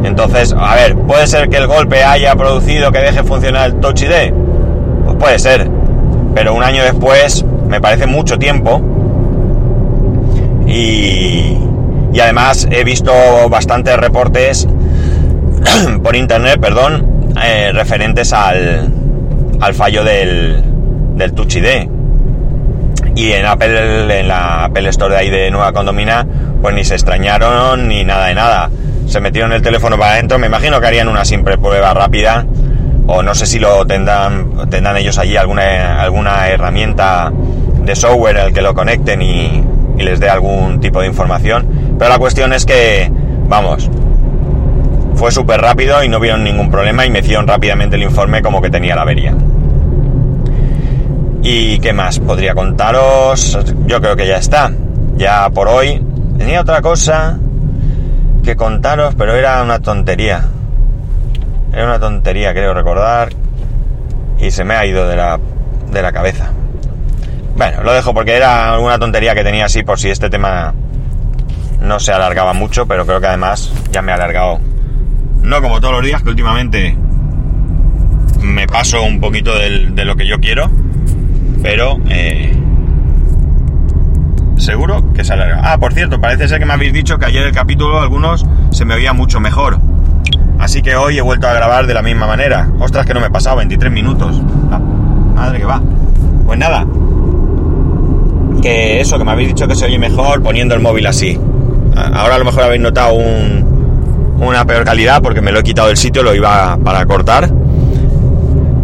Entonces, 0.04 0.54
a 0.58 0.76
ver, 0.76 0.98
puede 0.98 1.28
ser 1.28 1.50
que 1.50 1.58
el 1.58 1.68
golpe 1.68 2.04
haya 2.04 2.36
producido 2.36 2.92
que 2.92 3.00
deje 3.00 3.24
funcionar 3.24 3.68
el 3.68 3.76
Touch 3.76 4.02
ID. 4.02 4.34
Pues 5.06 5.18
puede 5.18 5.40
ser, 5.40 5.70
pero 6.36 6.54
un 6.54 6.64
año 6.64 6.84
después 6.84 7.46
me 7.68 7.80
parece 7.80 8.06
mucho 8.06 8.38
tiempo. 8.38 8.82
Y, 10.68 11.58
y 12.14 12.20
además 12.20 12.68
he 12.72 12.84
visto 12.84 13.12
bastantes 13.50 13.98
reportes 13.98 14.68
por 16.04 16.16
internet, 16.16 16.60
perdón, 16.60 17.34
eh, 17.44 17.72
referentes 17.74 18.34
al, 18.34 18.92
al 19.60 19.74
fallo 19.74 20.04
del, 20.04 20.64
del 21.16 21.34
Touch 21.34 21.56
ID. 21.56 21.90
Y 23.16 23.32
en 23.32 23.46
Apple, 23.46 24.20
en 24.20 24.28
la 24.28 24.66
Apple 24.66 24.90
Store 24.90 25.14
de 25.14 25.20
ahí 25.20 25.30
de 25.30 25.52
Nueva 25.52 25.72
Condomina, 25.72 26.26
pues 26.62 26.74
ni 26.74 26.84
se 26.84 26.96
extrañaron 26.96 27.88
ni 27.88 28.04
nada 28.04 28.28
de 28.28 28.36
nada. 28.36 28.70
Se 29.08 29.20
metieron 29.20 29.52
el 29.54 29.62
teléfono 29.62 29.98
para 29.98 30.14
adentro, 30.14 30.40
me 30.40 30.48
imagino 30.48 30.80
que 30.80 30.88
harían 30.88 31.08
una 31.08 31.26
simple 31.26 31.58
prueba 31.58 31.94
rápida, 31.94 32.46
o 33.06 33.22
no 33.22 33.36
sé 33.36 33.46
si 33.46 33.60
lo 33.60 33.86
tendrán, 33.86 34.70
tendrán 34.70 34.98
ellos 34.98 35.18
allí 35.18 35.38
alguna, 35.38 36.02
alguna 36.02 36.48
herramienta 36.48 37.32
de 37.84 37.96
software 37.96 38.38
al 38.38 38.54
que 38.54 38.62
lo 38.62 38.74
conecten 38.74 39.22
y, 39.22 39.64
y 39.98 40.04
les 40.04 40.20
dé 40.20 40.30
algún 40.30 40.80
tipo 40.80 41.02
de 41.02 41.08
información. 41.08 41.96
Pero 41.98 42.10
la 42.10 42.20
cuestión 42.20 42.54
es 42.54 42.66
que, 42.66 43.12
vamos, 43.48 43.90
fue 45.16 45.32
súper 45.32 45.62
rápido 45.62 46.04
y 46.04 46.10
no 46.10 46.20
vieron 46.20 46.44
ningún 46.44 46.70
problema 46.70 47.06
y 47.06 47.10
me 47.10 47.20
hicieron 47.20 47.48
rápidamente 47.48 47.96
el 47.96 48.04
informe 48.04 48.42
como 48.42 48.62
que 48.62 48.70
tenía 48.70 48.96
la 48.96 49.04
avería. 49.04 49.34
¿Y 51.42 51.80
qué 51.80 51.94
más 51.94 52.20
podría 52.20 52.56
contaros? 52.56 53.58
Yo 53.86 54.02
creo 54.02 54.16
que 54.16 54.28
ya 54.28 54.38
está. 54.38 54.72
Ya 55.16 55.50
por 55.50 55.68
hoy. 55.68 56.02
Tenía 56.38 56.62
otra 56.62 56.82
cosa 56.82 57.38
que 58.44 58.56
contaros, 58.56 59.16
pero 59.16 59.36
era 59.36 59.62
una 59.62 59.80
tontería. 59.80 60.46
Era 61.74 61.86
una 61.86 62.00
tontería, 62.00 62.54
creo 62.54 62.74
recordar. 62.74 63.30
Y 64.40 64.52
se 64.52 64.64
me 64.64 64.76
ha 64.76 64.86
ido 64.86 65.08
de 65.08 65.16
la, 65.16 65.40
de 65.92 66.02
la 66.02 66.12
cabeza. 66.12 66.52
Bueno, 67.56 67.84
lo 67.84 67.94
dejo 67.94 68.14
porque 68.14 68.36
era 68.36 68.74
alguna 68.74 68.98
tontería 69.00 69.36
que 69.36 69.44
tenía 69.44 69.66
así 69.66 69.84
por 69.84 70.00
si 70.00 70.10
este 70.10 70.30
tema 70.30 70.74
no 71.82 72.00
se 72.00 72.12
alargaba 72.12 72.54
mucho, 72.54 72.88
pero 72.88 73.06
creo 73.06 73.22
que 73.22 73.28
además 73.28 73.72
ya 73.92 74.02
me 74.02 74.12
ha 74.12 74.16
alargado. 74.16 74.60
No 75.42 75.62
como 75.62 75.80
todos 75.80 75.94
los 75.94 76.04
días, 76.04 76.24
que 76.24 76.30
últimamente 76.30 76.98
me 78.42 78.68
paso 78.68 79.04
un 79.04 79.20
poquito 79.20 79.54
de 79.58 80.06
lo 80.06 80.16
que 80.16 80.26
yo 80.26 80.40
quiero 80.40 80.70
pero 81.64 81.98
eh, 82.10 82.54
seguro 84.58 85.14
que 85.14 85.24
se 85.24 85.34
alarga. 85.34 85.62
Ah, 85.64 85.78
por 85.80 85.94
cierto, 85.94 86.20
parece 86.20 86.50
ser 86.50 86.60
que 86.60 86.66
me 86.66 86.74
habéis 86.74 86.94
dicho 86.94 87.18
que 87.18 87.26
ayer 87.26 87.48
el 87.48 87.54
capítulo, 87.54 88.02
algunos, 88.02 88.46
se 88.72 88.86
me 88.86 88.94
oía 88.94 89.14
mucho 89.14 89.40
mejor. 89.40 89.80
Así 90.60 90.82
que 90.82 90.96
hoy 90.96 91.18
he 91.18 91.22
vuelto 91.22 91.48
a 91.48 91.54
grabar 91.54 91.88
de 91.88 91.94
la 91.94 92.02
misma 92.02 92.28
manera. 92.28 92.70
Ostras, 92.80 93.06
que 93.06 93.14
no 93.14 93.22
me 93.22 93.28
he 93.28 93.32
pasado, 93.32 93.56
23 93.58 93.92
minutos. 93.92 94.42
Ah, 94.72 94.80
madre 94.80 95.60
que 95.60 95.66
va. 95.66 95.82
Pues 96.46 96.60
nada. 96.60 96.86
Que 98.64 99.02
eso, 99.02 99.18
que 99.18 99.26
me 99.26 99.32
habéis 99.32 99.50
dicho 99.50 99.68
que 99.68 99.76
se 99.76 99.86
oye 99.86 100.00
mejor 100.00 100.42
poniendo 100.42 100.74
el 100.74 100.80
móvil 100.80 101.06
así. 101.06 101.38
Ahora 101.98 102.36
a 102.36 102.38
lo 102.40 102.46
mejor 102.46 102.64
habéis 102.64 102.82
notado 102.82 103.14
una 103.14 104.66
peor 104.66 104.86
calidad 104.86 105.22
porque 105.22 105.42
me 105.42 105.52
lo 105.52 105.60
he 105.60 105.64
quitado 105.64 105.90
del 105.90 105.98
sitio, 105.98 106.24
lo 106.24 106.34
iba 106.34 106.78
para 106.82 107.06
cortar. 107.06 107.52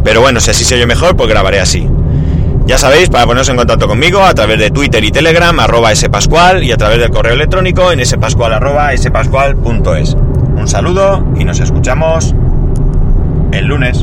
Pero 0.03 0.19
bueno, 0.19 0.41
si 0.41 0.51
así 0.51 0.65
se 0.65 0.75
oye 0.75 0.85
mejor, 0.85 1.15
pues 1.15 1.29
grabaré 1.29 1.61
así. 1.61 1.87
Ya 2.65 2.77
sabéis, 2.77 3.09
para 3.09 3.25
poneros 3.25 3.47
en 3.47 3.55
contacto 3.55 3.87
conmigo 3.87 4.21
a 4.21 4.33
través 4.33 4.59
de 4.59 4.69
Twitter 4.69 5.01
y 5.01 5.11
Telegram, 5.11 5.57
arroba 5.57 5.95
spascual, 5.95 6.61
y 6.61 6.73
a 6.73 6.77
través 6.77 6.99
del 6.99 7.09
correo 7.09 7.33
electrónico 7.33 7.89
en 7.93 8.05
spascual, 8.05 8.51
arroba 8.51 8.95
spascual.es. 8.97 10.13
Un 10.13 10.67
saludo 10.67 11.25
y 11.39 11.45
nos 11.45 11.61
escuchamos 11.61 12.35
el 13.53 13.65
lunes. 13.65 13.97